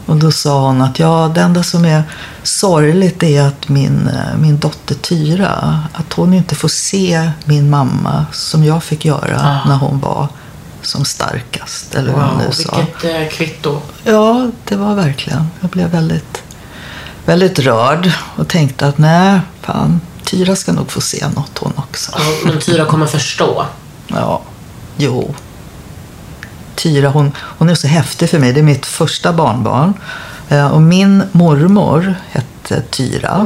[0.05, 2.03] Och då sa hon att ja, det enda som är
[2.43, 8.25] sorgligt är att min, eh, min dotter Tyra, att hon inte får se min mamma
[8.31, 10.27] som jag fick göra när hon var
[10.81, 11.95] som starkast.
[11.95, 12.77] Eller vad Wow, nu sa.
[12.77, 13.81] vilket eh, kvitto.
[14.03, 15.47] Ja, det var verkligen.
[15.59, 16.43] Jag blev väldigt,
[17.25, 22.11] väldigt rörd och tänkte att nej, fan, Tyra ska nog få se något hon också.
[22.17, 23.65] Ja, Men Tyra kommer förstå.
[24.07, 24.41] Ja,
[24.97, 25.35] jo.
[26.75, 28.53] Tyra, hon, hon är så häftig för mig.
[28.53, 29.93] Det är mitt första barnbarn.
[30.49, 33.45] Eh, Och min mormor hette Tyra.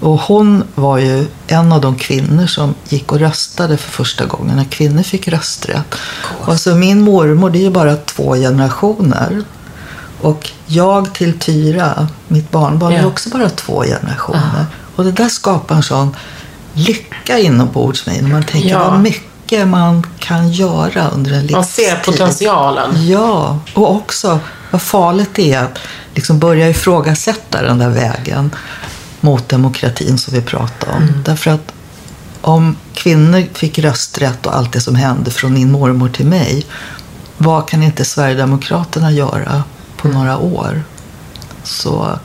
[0.00, 4.56] Och hon var ju en av de kvinnor som gick och röstade för första gången
[4.56, 5.94] när kvinnor fick rösträtt.
[6.40, 9.42] Och alltså min mormor, det är ju bara två generationer.
[10.20, 13.06] Och jag till Tyra, mitt barnbarn, är Ja.
[13.06, 14.66] också bara två generationer.
[14.96, 16.16] Och det där skapar en sån
[16.74, 18.22] lycka inombords mig.
[18.22, 18.90] När man tänker Ja.
[18.90, 19.29] vad mycket
[19.64, 21.56] man kan göra under en livstid.
[21.56, 23.08] Man ser potentialen.
[23.08, 24.40] Ja, och också
[24.70, 25.78] vad farligt det är att
[26.14, 28.50] liksom börja ifrågasätta den där vägen
[29.20, 31.02] mot demokratin som vi pratade om.
[31.02, 31.22] Mm.
[31.24, 31.72] Därför att
[32.40, 36.66] om kvinnor fick rösträtt och allt det som hände från min mormor till mig,
[37.38, 39.62] vad kan inte Sverigedemokraterna göra
[39.96, 40.20] på Mm.
[40.20, 40.82] några år?
[41.62, 42.18] Så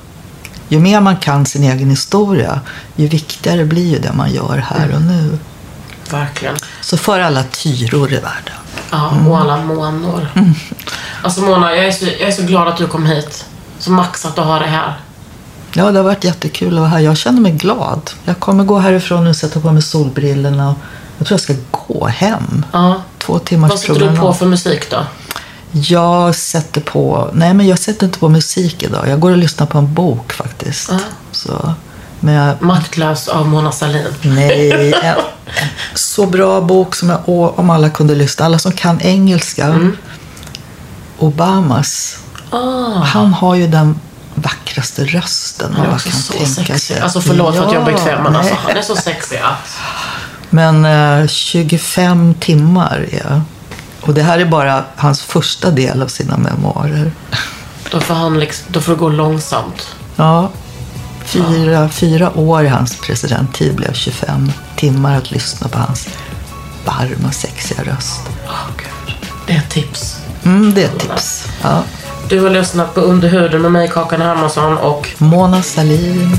[0.67, 2.61] ju mer man kan sin egen historia,
[2.95, 5.37] ju viktigare blir ju det man gör här och nu.
[6.11, 6.55] Verkligen.
[6.81, 8.55] Så för alla tyror i världen.
[8.91, 10.27] Ja, och alla månor.
[11.21, 13.45] Alltså Mona, jag är, så, jag är så glad att du kom hit.
[13.79, 14.99] Så maxat att ha dig här.
[15.73, 16.99] Ja, det har varit jättekul att vara här.
[16.99, 18.11] Jag känner mig glad.
[18.25, 20.75] Jag kommer gå härifrån nu och sätta på mig solbrillorna.
[21.17, 22.65] Jag tror jag ska gå hem.
[22.71, 23.01] Ja.
[23.17, 25.05] Två timmars Vad sätter du på för musik då?
[25.71, 27.29] Jag sätter på...
[27.33, 29.07] Nej, men jag sätter inte på musik idag.
[29.07, 30.89] Jag går och lyssnar på en bok faktiskt.
[30.91, 30.99] Ja.
[31.31, 31.73] Så,
[32.19, 34.13] men jag, Maktlös av Mona Sahlin.
[34.21, 35.15] nej, en,
[35.93, 37.19] så bra bok som jag...
[37.59, 38.45] Om alla kunde lyssna.
[38.45, 39.65] Alla som kan engelska.
[39.65, 39.97] Mm.
[41.17, 42.19] Obamas.
[42.49, 43.03] Ah.
[43.03, 43.99] Han har ju den
[44.35, 46.81] vackraste rösten man bara kan så tänka sexig.
[46.81, 46.99] sig.
[46.99, 49.39] Alltså förlåt för att jag är bekväm, men alltså, han är så sexig.
[50.49, 53.41] Men eh, 25 timmar är...
[54.01, 57.11] Och det här är bara hans första del av sina memoarer.
[57.91, 59.95] Då får, han liksom, då får det gå långsamt.
[60.15, 60.49] Ja,
[61.25, 66.09] fyra, fyra år i hans presidenttid blev 25 timmar att lyssna på hans
[66.85, 68.21] varma, sexiga röst.
[68.77, 69.15] Gud.
[69.47, 70.21] Det är ett tips.
[70.43, 71.47] Mm, det är ett tips.
[71.61, 71.83] Ja.
[72.29, 76.31] Du har lyssnat på Under huden med mig, Kakan Hermansson och Mona Sahlin.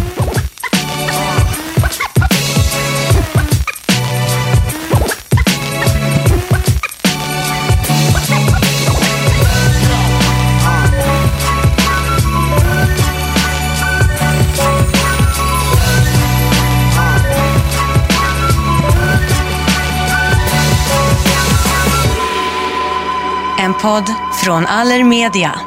[23.86, 24.10] Podd
[24.44, 25.60] från Allermedia.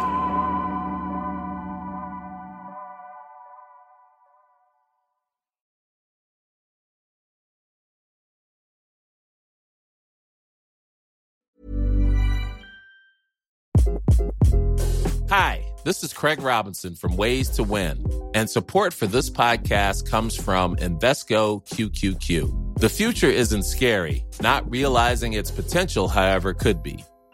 [15.29, 20.35] Hi, this is Craig Robinson from Ways to Win, and support for this podcast comes
[20.35, 22.79] from Invesco QQQ.
[22.79, 27.05] The future isn't scary, not realizing its potential, however, could be.